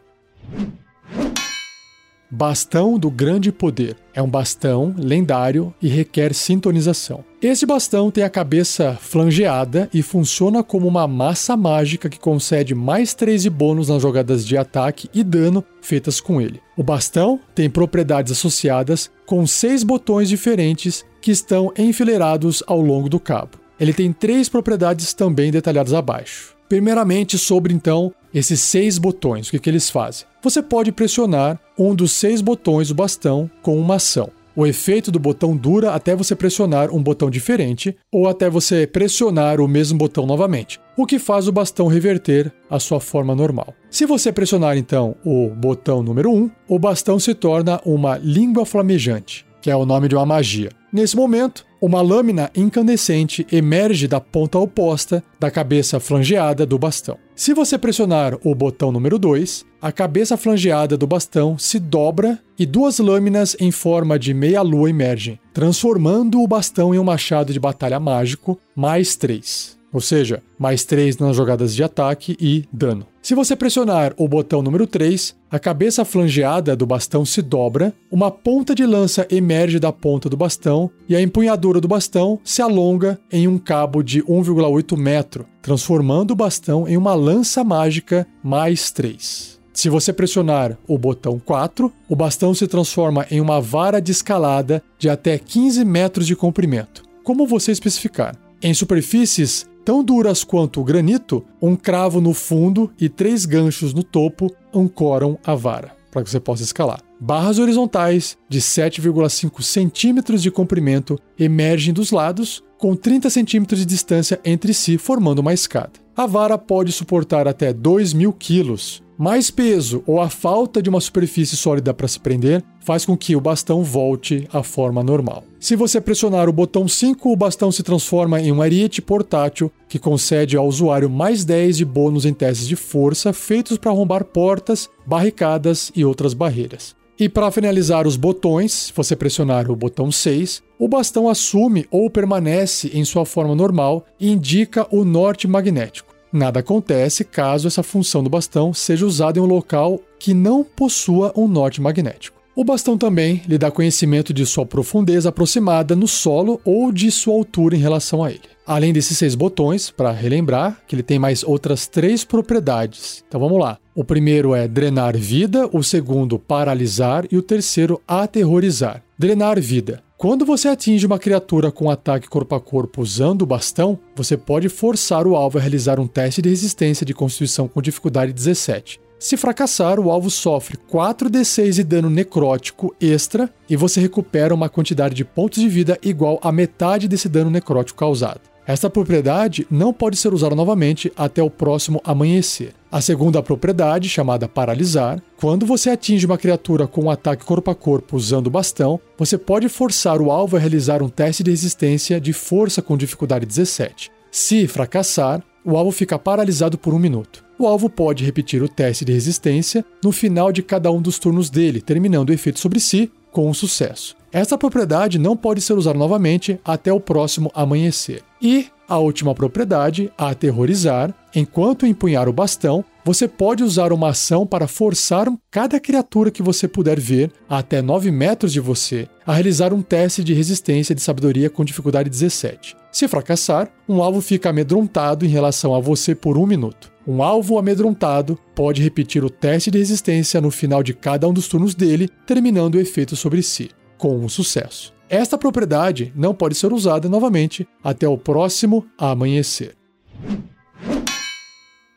[2.35, 3.95] Bastão do Grande Poder.
[4.13, 7.23] É um bastão lendário e requer sintonização.
[7.41, 13.13] Esse bastão tem a cabeça flangeada e funciona como uma massa mágica que concede mais
[13.13, 16.59] 13 bônus nas jogadas de ataque e dano feitas com ele.
[16.75, 23.19] O bastão tem propriedades associadas com seis botões diferentes que estão enfileirados ao longo do
[23.19, 23.57] cabo.
[23.79, 26.53] Ele tem três propriedades também detalhadas abaixo.
[26.67, 30.27] Primeiramente, sobre então esses seis botões, o que, que eles fazem?
[30.43, 34.29] Você pode pressionar um dos seis botões do bastão com uma ação.
[34.53, 39.61] O efeito do botão dura até você pressionar um botão diferente ou até você pressionar
[39.61, 43.73] o mesmo botão novamente, o que faz o bastão reverter à sua forma normal.
[43.89, 49.45] Se você pressionar então o botão número 1, o bastão se torna uma língua flamejante,
[49.61, 50.69] que é o nome de uma magia.
[50.91, 57.17] Nesse momento, uma lâmina incandescente emerge da ponta oposta da cabeça flangeada do bastão.
[57.35, 62.65] Se você pressionar o botão número 2, a cabeça flangeada do bastão se dobra e
[62.65, 67.99] duas lâminas em forma de meia-lua emergem, transformando o bastão em um machado de batalha
[67.99, 73.07] mágico mais 3 ou seja, mais 3 nas jogadas de ataque e dano.
[73.25, 78.29] Se você pressionar o botão número 3, a cabeça flangeada do bastão se dobra, uma
[78.29, 83.19] ponta de lança emerge da ponta do bastão e a empunhadura do bastão se alonga
[83.31, 89.59] em um cabo de 1,8 metro, transformando o bastão em uma lança mágica mais 3.
[89.73, 94.83] Se você pressionar o botão 4, o bastão se transforma em uma vara de escalada
[94.99, 98.35] de até 15 metros de comprimento, como você especificar.
[98.61, 104.03] Em superfícies tão duras quanto o granito, um cravo no fundo e três ganchos no
[104.03, 106.99] topo ancoram a vara, para que você possa escalar.
[107.21, 114.39] Barras horizontais de 7,5 centímetros de comprimento emergem dos lados, com 30 centímetros de distância
[114.43, 116.04] entre si, formando uma escada.
[116.17, 121.01] A vara pode suportar até 2 mil quilos, mais peso ou a falta de uma
[121.01, 125.43] superfície sólida para se prender faz com que o bastão volte à forma normal.
[125.59, 129.99] Se você pressionar o botão 5, o bastão se transforma em um ariete portátil que
[129.99, 134.89] concede ao usuário mais 10 de bônus em testes de força feitos para arrombar portas,
[135.05, 136.95] barricadas e outras barreiras.
[137.19, 142.09] E para finalizar os botões, se você pressionar o botão 6, o bastão assume ou
[142.09, 146.13] permanece em sua forma normal e indica o norte magnético.
[146.31, 151.31] Nada acontece caso essa função do bastão seja usada em um local que não possua
[151.35, 152.35] um norte magnético.
[152.55, 157.33] O bastão também lhe dá conhecimento de sua profundeza aproximada no solo ou de sua
[157.33, 158.43] altura em relação a ele.
[158.65, 163.23] Além desses seis botões, para relembrar que ele tem mais outras três propriedades.
[163.27, 163.77] Então vamos lá.
[163.93, 169.03] O primeiro é drenar vida, o segundo paralisar e o terceiro aterrorizar.
[169.19, 170.01] Drenar vida.
[170.17, 174.69] Quando você atinge uma criatura com ataque corpo a corpo usando o bastão, você pode
[174.69, 179.01] forçar o alvo a realizar um teste de resistência de constituição com dificuldade 17.
[179.19, 185.13] Se fracassar, o alvo sofre 4d6 de dano necrótico extra e você recupera uma quantidade
[185.13, 188.54] de pontos de vida igual a metade desse dano necrótico causado.
[188.67, 192.73] Esta propriedade não pode ser usada novamente até o próximo amanhecer.
[192.91, 197.75] A segunda propriedade, chamada paralisar, quando você atinge uma criatura com um ataque corpo a
[197.75, 202.19] corpo usando o bastão, você pode forçar o alvo a realizar um teste de resistência
[202.19, 204.11] de força com dificuldade 17.
[204.31, 207.43] Se fracassar, o alvo fica paralisado por um minuto.
[207.59, 211.49] O alvo pode repetir o teste de resistência no final de cada um dos turnos
[211.49, 214.15] dele, terminando o efeito sobre si com sucesso.
[214.31, 218.23] Essa propriedade não pode ser usada novamente até o próximo amanhecer.
[218.41, 224.47] E a última propriedade, a aterrorizar, enquanto empunhar o bastão, você pode usar uma ação
[224.47, 229.73] para forçar cada criatura que você puder ver até 9 metros de você a realizar
[229.73, 232.77] um teste de resistência de sabedoria com dificuldade 17.
[232.89, 236.94] Se fracassar, um alvo fica amedrontado em relação a você por um minuto.
[237.07, 241.47] Um alvo amedrontado pode repetir o teste de resistência no final de cada um dos
[241.47, 244.93] turnos dele, terminando o efeito sobre si com um sucesso.
[245.07, 249.75] Esta propriedade não pode ser usada novamente até o próximo amanhecer.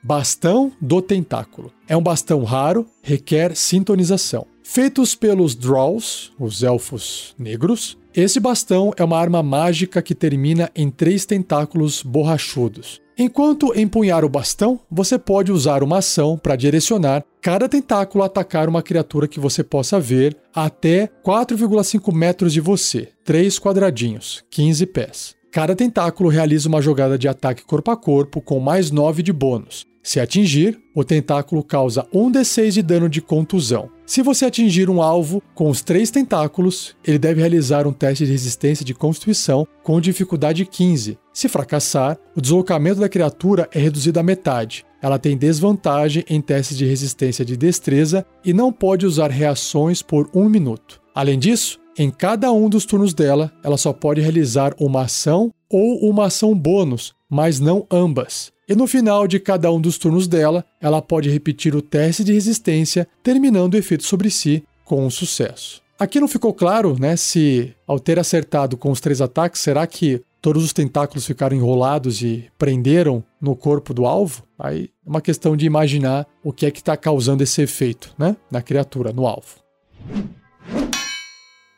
[0.03, 1.73] Bastão do Tentáculo.
[1.88, 4.47] É um bastão raro, requer sintonização.
[4.62, 10.90] Feitos pelos Drolls, os elfos negros, esse bastão é uma arma mágica que termina em
[10.90, 13.01] três tentáculos borrachudos.
[13.20, 18.68] Enquanto empunhar o bastão, você pode usar uma ação para direcionar cada tentáculo a atacar
[18.68, 25.35] uma criatura que você possa ver até 4,5 metros de você, 3 quadradinhos, 15 pés.
[25.50, 29.85] Cada tentáculo realiza uma jogada de ataque corpo a corpo com mais 9 de bônus.
[30.09, 33.90] Se atingir, o tentáculo causa 1d6 de dano de contusão.
[34.07, 38.33] Se você atingir um alvo com os três tentáculos, ele deve realizar um teste de
[38.33, 41.18] resistência de constituição com dificuldade 15.
[41.31, 44.83] Se fracassar, o deslocamento da criatura é reduzido à metade.
[45.03, 50.31] Ela tem desvantagem em testes de resistência de destreza e não pode usar reações por
[50.33, 51.03] um minuto.
[51.14, 56.09] Além disso, em cada um dos turnos dela, ela só pode realizar uma ação ou
[56.09, 58.57] uma ação bônus, mas não ambas.
[58.68, 62.35] E no final de cada um dos turnos dela, ela pode repetir o teste de
[62.35, 65.81] resistência, terminando o efeito sobre si com um sucesso.
[65.98, 70.22] Aqui não ficou claro, né, se ao ter acertado com os três ataques, será que
[70.40, 74.44] todos os tentáculos ficaram enrolados e prenderam no corpo do alvo?
[74.59, 78.37] Aí é uma questão de imaginar o que é que está causando esse efeito, né,
[78.50, 79.57] na criatura, no alvo.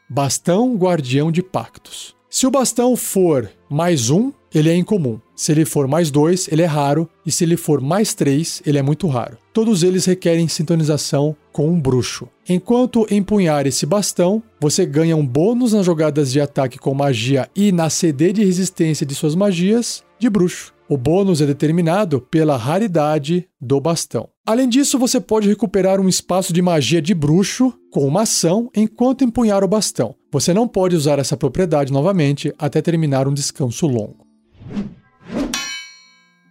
[0.09, 2.17] Bastão Guardião de Pactos.
[2.29, 5.21] Se o bastão for mais um, ele é incomum.
[5.41, 8.77] Se ele for mais 2, ele é raro, e se ele for mais 3, ele
[8.77, 9.39] é muito raro.
[9.55, 12.29] Todos eles requerem sintonização com um bruxo.
[12.47, 17.73] Enquanto empunhar esse bastão, você ganha um bônus nas jogadas de ataque com magia e
[17.73, 20.75] na CD de resistência de suas magias de bruxo.
[20.87, 24.29] O bônus é determinado pela raridade do bastão.
[24.45, 29.25] Além disso, você pode recuperar um espaço de magia de bruxo com uma ação enquanto
[29.25, 30.15] empunhar o bastão.
[30.31, 34.29] Você não pode usar essa propriedade novamente até terminar um descanso longo.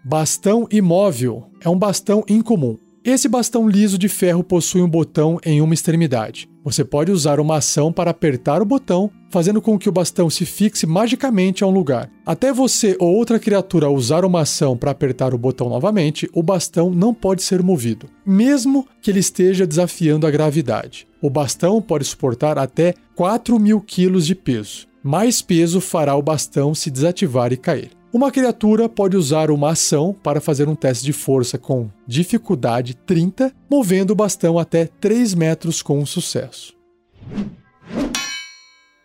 [0.04, 2.78] Bastão imóvel é um bastão incomum.
[3.04, 6.50] Esse bastão liso de ferro possui um botão em uma extremidade.
[6.64, 10.46] Você pode usar uma ação para apertar o botão, fazendo com que o bastão se
[10.46, 12.10] fixe magicamente a um lugar.
[12.26, 16.90] Até você ou outra criatura usar uma ação para apertar o botão novamente, o bastão
[16.90, 21.08] não pode ser movido, mesmo que ele esteja desafiando a gravidade.
[21.22, 24.88] O bastão pode suportar até 4 mil quilos de peso.
[25.04, 27.99] Mais peso fará o bastão se desativar e cair.
[28.12, 33.54] Uma criatura pode usar uma ação para fazer um teste de força com dificuldade 30,
[33.70, 36.74] movendo o bastão até 3 metros com sucesso.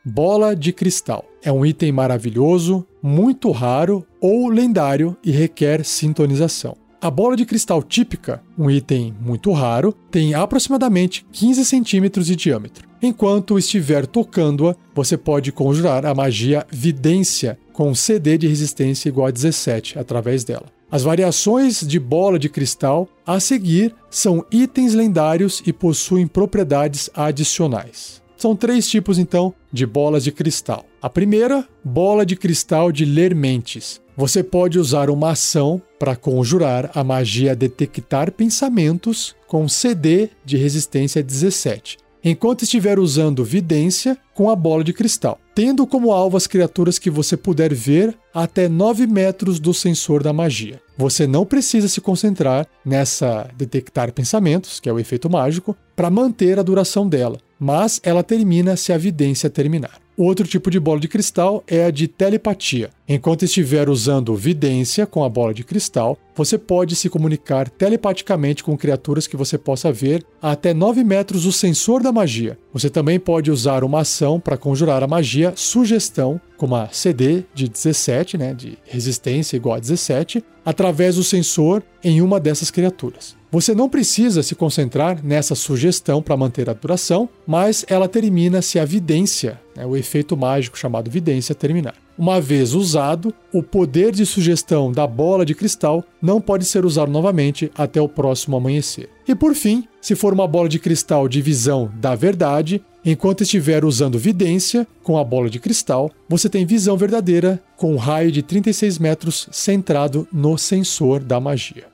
[0.02, 1.26] Bola de cristal.
[1.42, 6.83] É um item maravilhoso, muito raro ou lendário e requer sintonização.
[7.04, 12.88] A bola de cristal típica, um item muito raro, tem aproximadamente 15 centímetros de diâmetro.
[13.02, 19.30] Enquanto estiver tocando-a, você pode conjurar a magia Vidência com CD de resistência igual a
[19.30, 20.64] 17 através dela.
[20.90, 28.22] As variações de bola de cristal a seguir são itens lendários e possuem propriedades adicionais.
[28.34, 30.86] São três tipos, então, de bolas de cristal.
[31.02, 34.02] A primeira, bola de cristal de ler mentes.
[34.16, 41.22] Você pode usar uma ação para conjurar a magia Detectar Pensamentos com CD de resistência
[41.22, 46.98] 17 enquanto estiver usando vidência com a bola de cristal, tendo como alvo as criaturas
[46.98, 50.80] que você puder ver até 9 metros do sensor da magia.
[50.96, 56.58] Você não precisa se concentrar nessa detectar pensamentos, que é o efeito mágico, para manter
[56.58, 60.03] a duração dela, mas ela termina se a vidência terminar.
[60.16, 62.90] O outro tipo de bola de cristal é a de telepatia.
[63.08, 68.78] Enquanto estiver usando vidência com a bola de cristal, você pode se comunicar telepaticamente com
[68.78, 72.56] criaturas que você possa ver a até 9 metros do sensor da magia.
[72.72, 77.68] Você também pode usar uma ação para conjurar a magia sugestão, com uma CD de
[77.68, 83.36] 17, né, de resistência igual a 17, através do sensor em uma dessas criaturas.
[83.54, 88.80] Você não precisa se concentrar nessa sugestão para manter a duração, mas ela termina se
[88.80, 91.94] a vidência, né, o efeito mágico chamado vidência, terminar.
[92.18, 97.12] Uma vez usado, o poder de sugestão da bola de cristal não pode ser usado
[97.12, 99.08] novamente até o próximo amanhecer.
[99.28, 103.84] E por fim, se for uma bola de cristal de visão da verdade, enquanto estiver
[103.84, 108.42] usando vidência com a bola de cristal, você tem visão verdadeira com um raio de
[108.42, 111.84] 36 metros centrado no sensor da magia.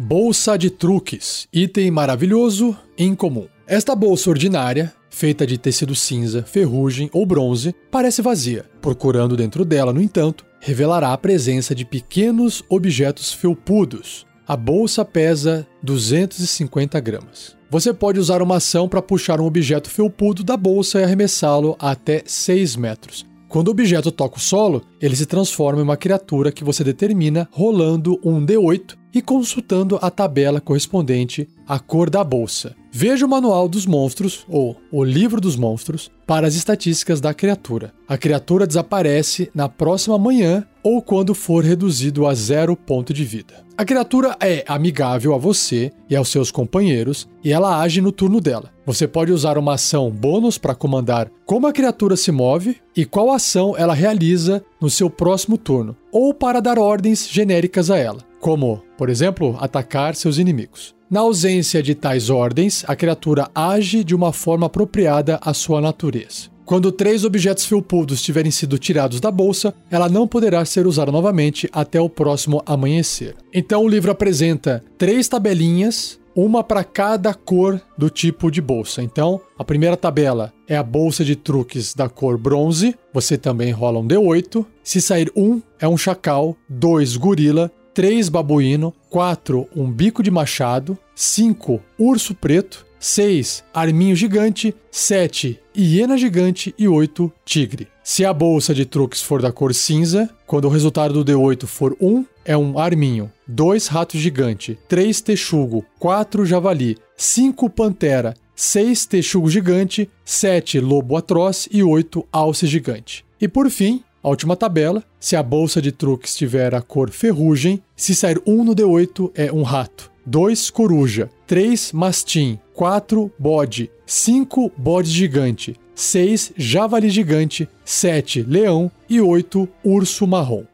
[0.00, 3.48] Bolsa de truques, item maravilhoso incomum.
[3.66, 8.64] Esta bolsa ordinária, feita de tecido cinza, ferrugem ou bronze, parece vazia.
[8.80, 14.24] Procurando dentro dela, no entanto, revelará a presença de pequenos objetos felpudos.
[14.46, 17.56] A bolsa pesa 250 gramas.
[17.68, 22.22] Você pode usar uma ação para puxar um objeto felpudo da bolsa e arremessá-lo até
[22.24, 23.26] 6 metros.
[23.48, 27.48] Quando o objeto toca o solo, ele se transforma em uma criatura que você determina
[27.50, 32.74] rolando um D8 e consultando a tabela correspondente à cor da bolsa.
[32.90, 37.92] Veja o manual dos monstros, ou o livro dos monstros, para as estatísticas da criatura.
[38.08, 43.66] A criatura desaparece na próxima manhã ou quando for reduzido a zero ponto de vida.
[43.76, 48.40] A criatura é amigável a você e aos seus companheiros e ela age no turno
[48.40, 48.72] dela.
[48.84, 53.30] Você pode usar uma ação bônus para comandar como a criatura se move e qual
[53.30, 58.82] ação ela realiza no seu próximo turno, ou para dar ordens genéricas a ela, como,
[58.98, 60.94] por exemplo, atacar seus inimigos.
[61.08, 66.50] Na ausência de tais ordens, a criatura age de uma forma apropriada à sua natureza.
[66.66, 71.66] Quando três objetos felpudos tiverem sido tirados da bolsa, ela não poderá ser usada novamente
[71.72, 73.36] até o próximo amanhecer.
[73.54, 79.02] Então o livro apresenta três tabelinhas, uma para cada cor do tipo de bolsa.
[79.02, 82.94] Então, a primeira tabela é a bolsa de truques da cor bronze.
[83.12, 84.64] Você também rola um D8.
[84.84, 90.96] Se sair um, é um chacal, dois gorila, 3 babuíno, 4 um bico de machado,
[91.16, 97.88] 5 urso preto, 6 arminho gigante, 7 hiena gigante e 8 tigre.
[98.04, 101.96] Se a bolsa de truques for da cor cinza, quando o resultado do D8 for
[102.00, 109.50] 1, é um arminho, 2 rato gigante, 3 texugo, 4 javali, 5 pantera, 6 texugo
[109.50, 113.24] gigante, 7 lobo atroz e 8 alce gigante.
[113.40, 117.82] E por fim, a última tabela, se a bolsa de truques tiver a cor ferrugem,
[117.96, 124.72] se sair 1 no D8 é um rato, 2 coruja, 3 mastim, 4 bode, 5
[124.76, 128.90] bode gigante, 6 javali gigante, 7 leão.
[129.10, 130.64] E 8 urso marrom.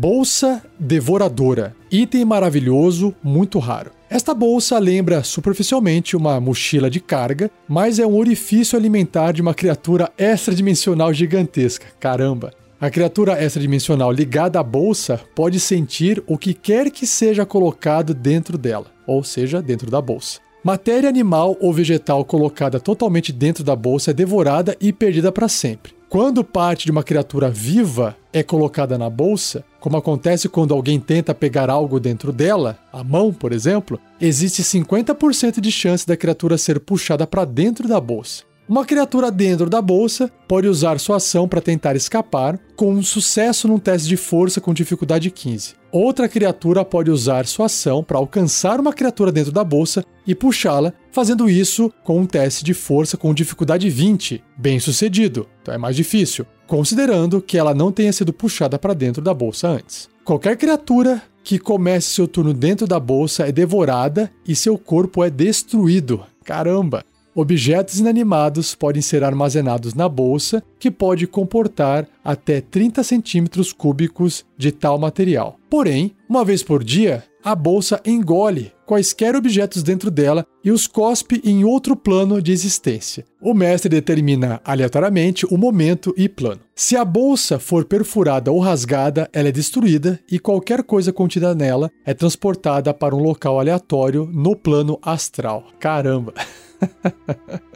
[0.00, 1.76] Bolsa Devoradora.
[1.92, 3.90] Item maravilhoso, muito raro.
[4.08, 9.52] Esta bolsa lembra superficialmente uma mochila de carga, mas é um orifício alimentar de uma
[9.52, 11.84] criatura extradimensional gigantesca.
[12.00, 12.50] Caramba!
[12.80, 18.56] A criatura extradimensional ligada à bolsa pode sentir o que quer que seja colocado dentro
[18.56, 20.40] dela, ou seja, dentro da bolsa.
[20.64, 25.99] Matéria animal ou vegetal colocada totalmente dentro da bolsa é devorada e perdida para sempre.
[26.10, 31.32] Quando parte de uma criatura viva é colocada na bolsa, como acontece quando alguém tenta
[31.32, 36.80] pegar algo dentro dela, a mão, por exemplo, existe 50% de chance da criatura ser
[36.80, 38.42] puxada para dentro da bolsa.
[38.70, 43.66] Uma criatura dentro da bolsa pode usar sua ação para tentar escapar, com um sucesso
[43.66, 45.74] num teste de força com dificuldade 15.
[45.90, 50.92] Outra criatura pode usar sua ação para alcançar uma criatura dentro da bolsa e puxá-la,
[51.10, 55.96] fazendo isso com um teste de força com dificuldade 20, bem sucedido, então é mais
[55.96, 60.08] difícil, considerando que ela não tenha sido puxada para dentro da bolsa antes.
[60.24, 65.28] Qualquer criatura que comece seu turno dentro da bolsa é devorada e seu corpo é
[65.28, 66.24] destruído.
[66.44, 67.04] Caramba!
[67.34, 74.72] Objetos inanimados podem ser armazenados na bolsa, que pode comportar até 30 centímetros cúbicos de
[74.72, 75.56] tal material.
[75.70, 81.40] Porém, uma vez por dia, a bolsa engole quaisquer objetos dentro dela e os cospe
[81.44, 83.24] em outro plano de existência.
[83.40, 86.60] O mestre determina aleatoriamente o momento e plano.
[86.74, 91.88] Se a bolsa for perfurada ou rasgada, ela é destruída e qualquer coisa contida nela
[92.04, 95.68] é transportada para um local aleatório no plano astral.
[95.78, 96.34] Caramba!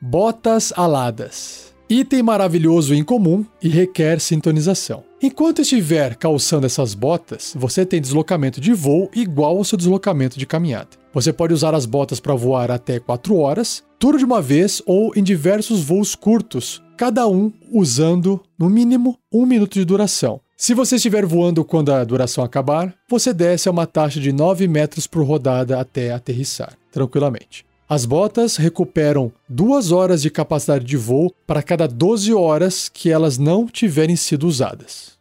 [0.00, 1.74] Botas aladas.
[1.90, 5.04] Item maravilhoso e incomum e requer sintonização.
[5.22, 10.46] Enquanto estiver calçando essas botas, você tem deslocamento de voo igual ao seu deslocamento de
[10.46, 10.90] caminhada.
[11.14, 15.12] Você pode usar as botas para voar até 4 horas, tudo de uma vez ou
[15.16, 20.40] em diversos voos curtos, cada um usando no mínimo um minuto de duração.
[20.56, 24.66] Se você estiver voando quando a duração acabar, você desce a uma taxa de 9
[24.66, 27.64] metros por rodada até aterrissar, tranquilamente.
[27.88, 33.38] As botas recuperam 2 horas de capacidade de voo para cada 12 horas que elas
[33.38, 35.16] não tiverem sido usadas.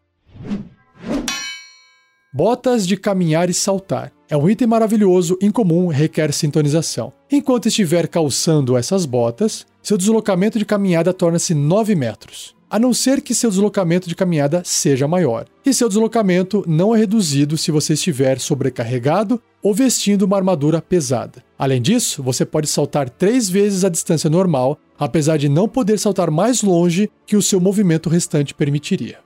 [2.34, 4.12] Botas de caminhar e saltar.
[4.30, 7.14] É um item maravilhoso, incomum, requer sintonização.
[7.32, 13.22] Enquanto estiver calçando essas botas, seu deslocamento de caminhada torna-se 9 metros a não ser
[13.22, 15.46] que seu deslocamento de caminhada seja maior.
[15.66, 21.44] E seu deslocamento não é reduzido se você estiver sobrecarregado ou vestindo uma armadura pesada.
[21.58, 26.30] Além disso, você pode saltar três vezes a distância normal, apesar de não poder saltar
[26.30, 29.20] mais longe que o seu movimento restante permitiria.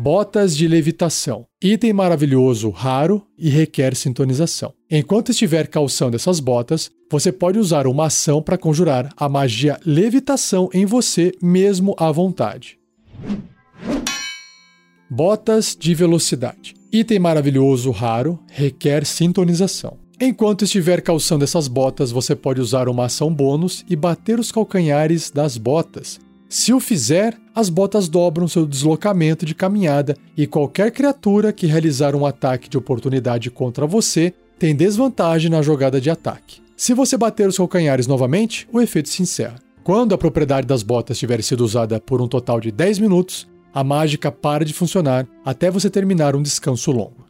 [0.00, 1.44] Botas de levitação.
[1.60, 4.72] Item maravilhoso, raro e requer sintonização.
[4.88, 10.70] Enquanto estiver calçando essas botas, você pode usar uma ação para conjurar a magia levitação
[10.72, 12.78] em você mesmo à vontade.
[15.10, 16.74] Botas de velocidade.
[16.92, 19.98] Item maravilhoso, raro, requer sintonização.
[20.20, 25.28] Enquanto estiver calçando essas botas, você pode usar uma ação bônus e bater os calcanhares
[25.28, 31.52] das botas, Se o fizer, as botas dobram seu deslocamento de caminhada e qualquer criatura
[31.52, 36.62] que realizar um ataque de oportunidade contra você tem desvantagem na jogada de ataque.
[36.74, 39.56] Se você bater os calcanhares novamente, o efeito se encerra.
[39.84, 43.84] Quando a propriedade das botas tiver sido usada por um total de 10 minutos, a
[43.84, 47.26] mágica para de funcionar até você terminar um descanso longo.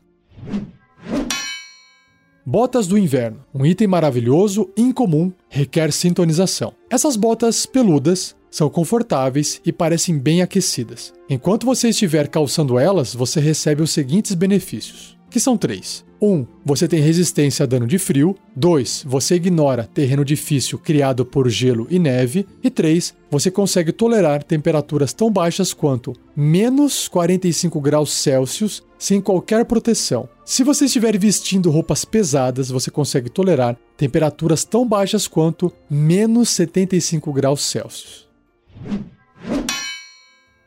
[2.47, 6.73] Botas do inverno, um item maravilhoso, incomum, requer sintonização.
[6.89, 11.13] Essas botas peludas são confortáveis e parecem bem aquecidas.
[11.29, 16.07] Enquanto você estiver calçando elas, você recebe os seguintes benefícios, que são três.
[16.21, 16.27] 1.
[16.27, 18.35] Um, você tem resistência a dano de frio.
[18.57, 19.05] 2.
[19.07, 22.47] Você ignora terreno difícil criado por gelo e neve.
[22.63, 23.15] E 3.
[23.31, 30.29] Você consegue tolerar temperaturas tão baixas quanto menos 45 graus Celsius sem qualquer proteção.
[30.45, 37.33] Se você estiver vestindo roupas pesadas, você consegue tolerar temperaturas tão baixas quanto menos 75
[37.33, 38.28] graus Celsius.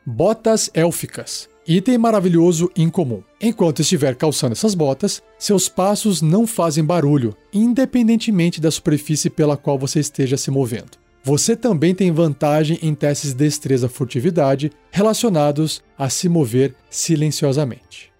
[0.04, 1.48] Botas élficas.
[1.66, 3.22] Item maravilhoso incomum.
[3.40, 9.78] Enquanto estiver calçando essas botas, seus passos não fazem barulho, independentemente da superfície pela qual
[9.78, 10.98] você esteja se movendo.
[11.24, 18.12] Você também tem vantagem em testes de destreza furtividade relacionados a se mover silenciosamente.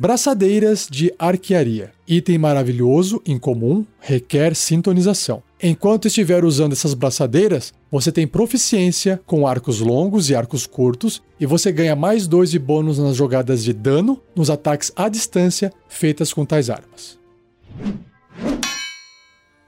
[0.00, 1.90] Braçadeiras de arquearia.
[2.06, 5.42] Item maravilhoso, incomum, requer sintonização.
[5.60, 11.46] Enquanto estiver usando essas braçadeiras, você tem proficiência com arcos longos e arcos curtos, e
[11.46, 16.32] você ganha mais dois de bônus nas jogadas de dano nos ataques à distância feitas
[16.32, 17.18] com tais armas.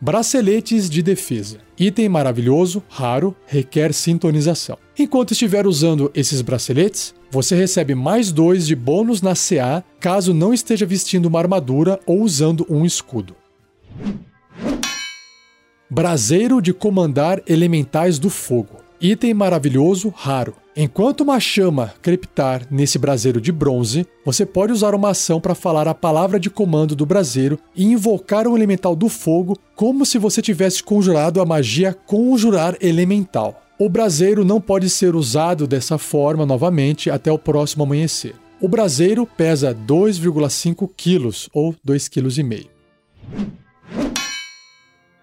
[0.00, 1.58] Braceletes de defesa.
[1.76, 4.78] Item maravilhoso, raro, requer sintonização.
[4.96, 10.52] Enquanto estiver usando esses braceletes, você recebe mais dois de bônus na CA caso não
[10.52, 13.36] esteja vestindo uma armadura ou usando um escudo.
[15.88, 18.76] Braseiro de comandar elementais do fogo.
[19.00, 20.54] Item maravilhoso, raro.
[20.76, 25.88] Enquanto uma chama crepitar nesse braseiro de bronze, você pode usar uma ação para falar
[25.88, 30.40] a palavra de comando do braseiro e invocar um elemental do fogo como se você
[30.40, 33.60] tivesse conjurado a magia Conjurar Elemental.
[33.80, 38.34] O braseiro não pode ser usado dessa forma novamente até o próximo amanhecer.
[38.60, 42.68] O braseiro pesa 2,5 kg ou 2,5 kg.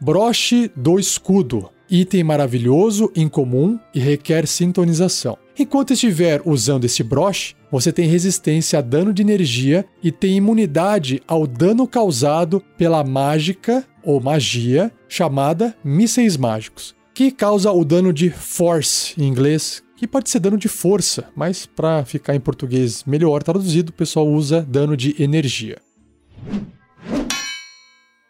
[0.02, 1.70] Broche do escudo.
[1.88, 5.38] Item maravilhoso, incomum e requer sintonização.
[5.60, 11.22] Enquanto estiver usando esse broche, você tem resistência a dano de energia e tem imunidade
[11.28, 18.30] ao dano causado pela mágica ou magia chamada mísseis mágicos, que causa o dano de
[18.30, 23.42] force em inglês, que pode ser dano de força, mas para ficar em português melhor
[23.42, 25.80] traduzido, o pessoal usa dano de energia.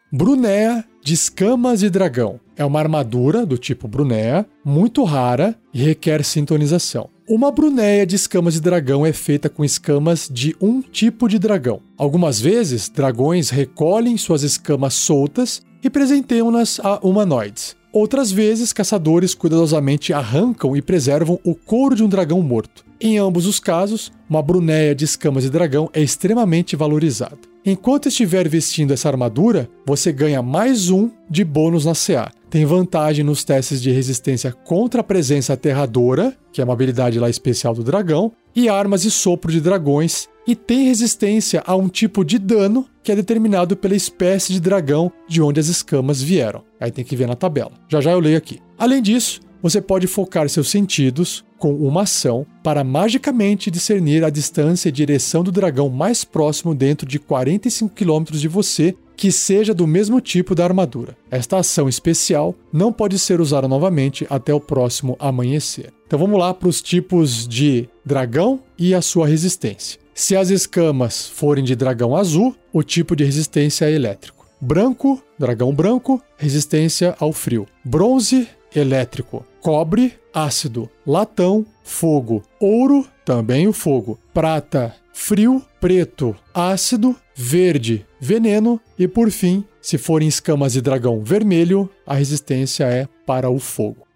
[0.09, 2.39] Brunea de escamas de dragão.
[2.55, 7.09] É uma armadura do tipo Brunea, muito rara e requer sintonização.
[7.27, 11.81] Uma brunéia de escamas de dragão é feita com escamas de um tipo de dragão.
[11.97, 17.76] Algumas vezes, dragões recolhem suas escamas soltas e presenteiam-nas a humanoides.
[17.91, 22.85] Outras vezes, caçadores cuidadosamente arrancam e preservam o couro de um dragão morto.
[22.99, 27.37] Em ambos os casos, uma brunéia de escamas de dragão é extremamente valorizada.
[27.69, 32.31] Enquanto estiver vestindo essa armadura, você ganha mais um de bônus na CA.
[32.49, 37.29] Tem vantagem nos testes de resistência contra a presença aterradora, que é uma habilidade lá
[37.29, 42.23] especial do dragão, e armas e sopro de dragões, e tem resistência a um tipo
[42.23, 46.63] de dano que é determinado pela espécie de dragão de onde as escamas vieram.
[46.79, 47.73] Aí tem que ver na tabela.
[47.89, 48.61] Já já eu leio aqui.
[48.77, 54.89] Além disso, você pode focar seus sentidos com uma ação para magicamente discernir a distância
[54.89, 59.87] e direção do dragão mais próximo dentro de 45 km de você que seja do
[59.87, 61.17] mesmo tipo da armadura.
[61.31, 65.91] Esta ação especial não pode ser usada novamente até o próximo amanhecer.
[66.05, 69.99] Então vamos lá para os tipos de dragão e a sua resistência.
[70.13, 74.45] Se as escamas forem de dragão azul, o tipo de resistência é elétrico.
[74.59, 77.67] Branco, dragão branco, resistência ao frio.
[77.85, 79.45] Bronze, elétrico.
[79.61, 80.89] Cobre, ácido.
[81.05, 82.43] Latão, fogo.
[82.59, 84.19] Ouro, também o fogo.
[84.33, 85.61] Prata, frio.
[85.79, 87.15] Preto, ácido.
[87.35, 88.79] Verde, veneno.
[88.97, 94.07] E por fim, se forem escamas de dragão vermelho, a resistência é para o fogo.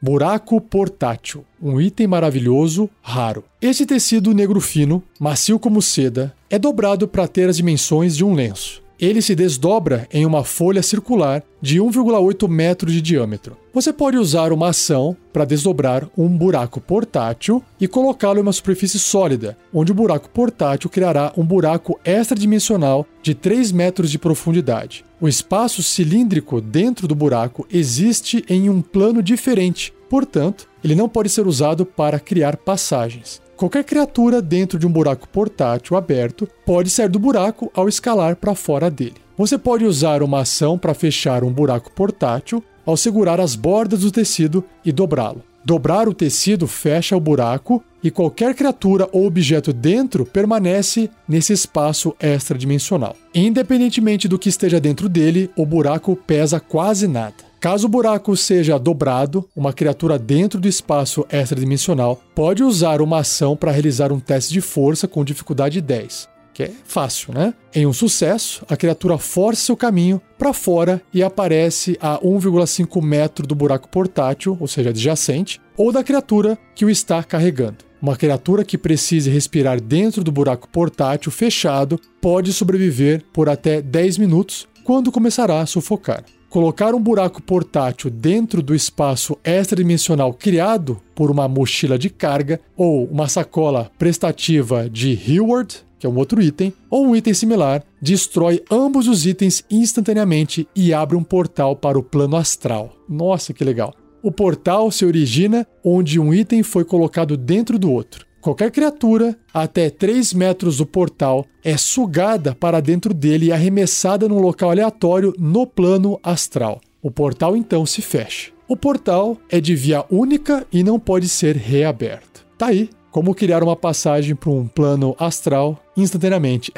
[0.00, 3.42] Buraco portátil, um item maravilhoso, raro.
[3.60, 8.32] Esse tecido negro fino, macio como seda, é dobrado para ter as dimensões de um
[8.32, 8.80] lenço.
[8.98, 13.56] Ele se desdobra em uma folha circular de 1,8 metros de diâmetro.
[13.72, 18.98] Você pode usar uma ação para desdobrar um buraco portátil e colocá-lo em uma superfície
[18.98, 25.04] sólida, onde o buraco portátil criará um buraco extradimensional de 3 metros de profundidade.
[25.20, 31.28] O espaço cilíndrico dentro do buraco existe em um plano diferente, portanto, ele não pode
[31.28, 33.40] ser usado para criar passagens.
[33.58, 38.54] Qualquer criatura dentro de um buraco portátil aberto pode sair do buraco ao escalar para
[38.54, 39.16] fora dele.
[39.36, 44.12] Você pode usar uma ação para fechar um buraco portátil ao segurar as bordas do
[44.12, 45.42] tecido e dobrá-lo.
[45.64, 52.14] Dobrar o tecido fecha o buraco e qualquer criatura ou objeto dentro permanece nesse espaço
[52.20, 53.16] extradimensional.
[53.34, 57.47] Independentemente do que esteja dentro dele, o buraco pesa quase nada.
[57.60, 63.56] Caso o buraco seja dobrado, uma criatura dentro do espaço extradimensional pode usar uma ação
[63.56, 67.52] para realizar um teste de força com dificuldade 10, que é fácil, né?
[67.74, 73.44] Em um sucesso, a criatura força seu caminho para fora e aparece a 1,5 metro
[73.44, 77.78] do buraco portátil, ou seja, adjacente, ou da criatura que o está carregando.
[78.00, 84.18] Uma criatura que precise respirar dentro do buraco portátil fechado pode sobreviver por até 10
[84.18, 86.22] minutos, quando começará a sufocar.
[86.48, 93.04] Colocar um buraco portátil dentro do espaço extradimensional criado por uma mochila de carga ou
[93.04, 98.62] uma sacola prestativa de Hayward, que é um outro item, ou um item similar, destrói
[98.70, 102.96] ambos os itens instantaneamente e abre um portal para o plano astral.
[103.06, 103.92] Nossa, que legal!
[104.22, 108.27] O portal se origina onde um item foi colocado dentro do outro.
[108.40, 114.38] Qualquer criatura até 3 metros do portal é sugada para dentro dele e arremessada num
[114.38, 116.80] local aleatório no plano astral.
[117.02, 118.52] O portal então se fecha.
[118.68, 122.46] O portal é de via única e não pode ser reaberto.
[122.56, 126.72] Tá aí como criar uma passagem para um plano astral instantaneamente.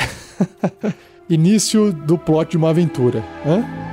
[1.29, 3.23] Início do plot de uma aventura.
[3.47, 3.90] Hã?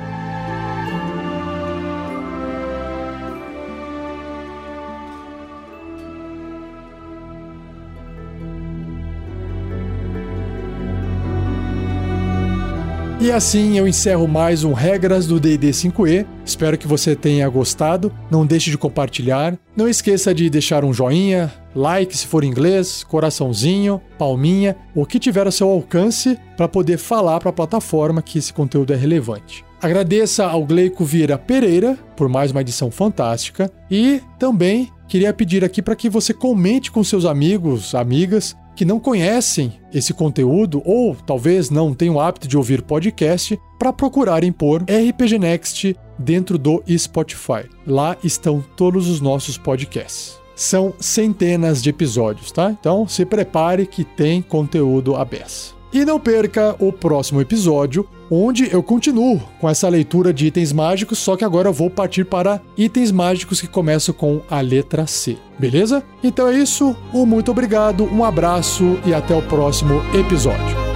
[13.28, 16.26] E assim eu encerro mais um Regras do DD 5E.
[16.46, 18.10] Espero que você tenha gostado.
[18.30, 19.54] Não deixe de compartilhar.
[19.76, 25.46] Não esqueça de deixar um joinha, like se for inglês, coraçãozinho, palminha, o que tiver
[25.46, 29.62] a seu alcance para poder falar para a plataforma que esse conteúdo é relevante.
[29.82, 35.82] Agradeça ao Gleico Vieira Pereira por mais uma edição fantástica e também queria pedir aqui
[35.82, 41.68] para que você comente com seus amigos, amigas, que não conhecem esse conteúdo ou talvez
[41.68, 47.68] não tenham o hábito de ouvir podcast para procurarem por RPG Next dentro do Spotify.
[47.84, 50.38] Lá estão todos os nossos podcasts.
[50.54, 52.70] São centenas de episódios, tá?
[52.70, 55.77] Então se prepare que tem conteúdo beça.
[55.92, 61.18] E não perca o próximo episódio, onde eu continuo com essa leitura de itens mágicos,
[61.18, 65.36] só que agora eu vou partir para itens mágicos que começam com a letra C.
[65.58, 66.02] Beleza?
[66.22, 70.87] Então é isso, um muito obrigado, um abraço e até o próximo episódio.